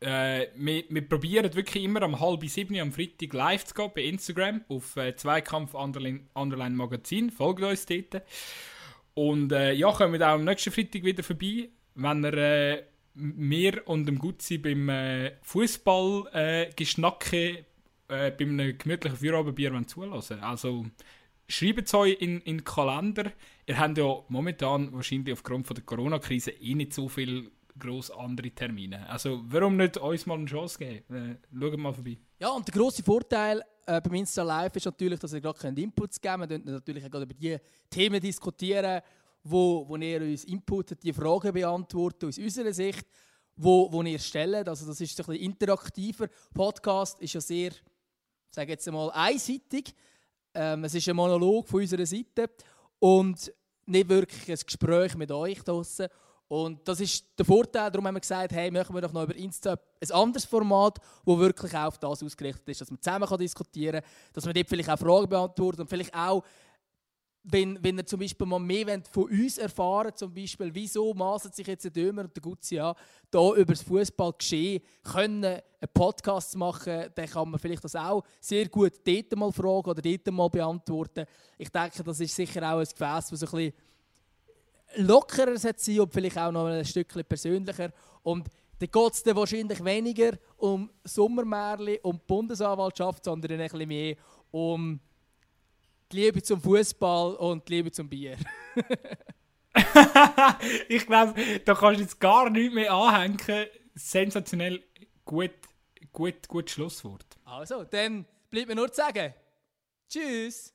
[0.00, 4.02] Äh, wir, wir probieren wirklich immer am halb sieben am Freitag live zu gehen bei
[4.02, 7.30] Instagram auf äh, Zweikampf Underline, Underline Magazin.
[7.30, 8.22] Folgt uns dort.
[9.14, 12.84] Und äh, ja, kommen wir auch am nächsten Freitag wieder vorbei, wenn ihr äh,
[13.14, 16.70] mir und dem Gutzi beim äh, Fußball
[18.08, 20.40] äh, bei einem gemütlichen Feierabendbier zulassen.
[20.40, 20.86] Also
[21.48, 23.32] schreibt es euch in, in den Kalender.
[23.66, 28.50] Ihr habt ja momentan wahrscheinlich aufgrund von der Corona-Krise eh nicht so viel gross andere
[28.50, 29.08] Termine.
[29.08, 31.40] Also warum nicht uns mal eine Chance geben?
[31.52, 32.18] Äh, schaut mal vorbei.
[32.38, 36.20] Ja, und der grosse Vorteil äh, beim Insta Live ist natürlich, dass ihr gerade Inputs
[36.20, 36.50] geben könnt.
[36.50, 37.56] Wir können natürlich auch über die
[37.90, 39.02] Themen diskutieren,
[39.42, 43.06] wo, wo ihr uns inputet, die Fragen beantworten aus unserer Sicht,
[43.56, 44.68] wo, wo ihr stellt.
[44.68, 46.28] Also das ist ein bisschen interaktiver.
[46.52, 47.72] Podcast ist ja sehr,
[48.54, 49.94] sage jetzt einmal, einseitig.
[50.54, 52.50] Ähm, es ist ein Monolog von unserer Seite
[53.00, 53.52] und
[53.86, 56.08] nicht wirklich ein Gespräch mit euch draussen.
[56.46, 59.34] Und das ist der Vorteil, darum haben wir gesagt, hey, machen wir doch noch über
[59.34, 64.02] Insta ein anderes Format, das wirklich auch auf das ausgerichtet ist, dass man zusammen diskutieren
[64.02, 66.44] kann, dass man dort vielleicht auch Fragen beantwortet und vielleicht auch,
[67.44, 71.52] wenn, wenn ihr zum Beispiel mal mehr wollt von uns erfahren zum Beispiel, wieso maßen
[71.52, 72.94] sich jetzt der Dömer und der Gutzi an,
[73.30, 78.66] da über das Fußballgeschehen können einen Podcast machen, dann kann man vielleicht das auch sehr
[78.68, 81.26] gut dort mal fragen oder dort mal beantworten.
[81.58, 83.72] Ich denke, das ist sicher auch ein Gefäß, das ein bisschen
[84.96, 87.92] lockerer sein sollte und vielleicht auch noch ein Stückchen persönlicher.
[88.22, 93.88] Und da geht es dann wahrscheinlich weniger um Sommermärchen, um die Bundesanwaltschaft, sondern ein bisschen
[93.88, 94.16] mehr
[94.50, 94.98] um
[96.14, 98.36] die Liebe zum Fußball und die Liebe zum Bier.
[100.88, 101.34] ich glaube,
[101.64, 103.66] da kannst du jetzt gar nichts mehr anhängen.
[103.94, 104.82] Sensationell
[105.24, 105.50] gut,
[106.12, 107.26] gut, gut Schlusswort.
[107.44, 109.34] Also, dann bleibt mir nur zu sagen.
[110.08, 110.73] Tschüss.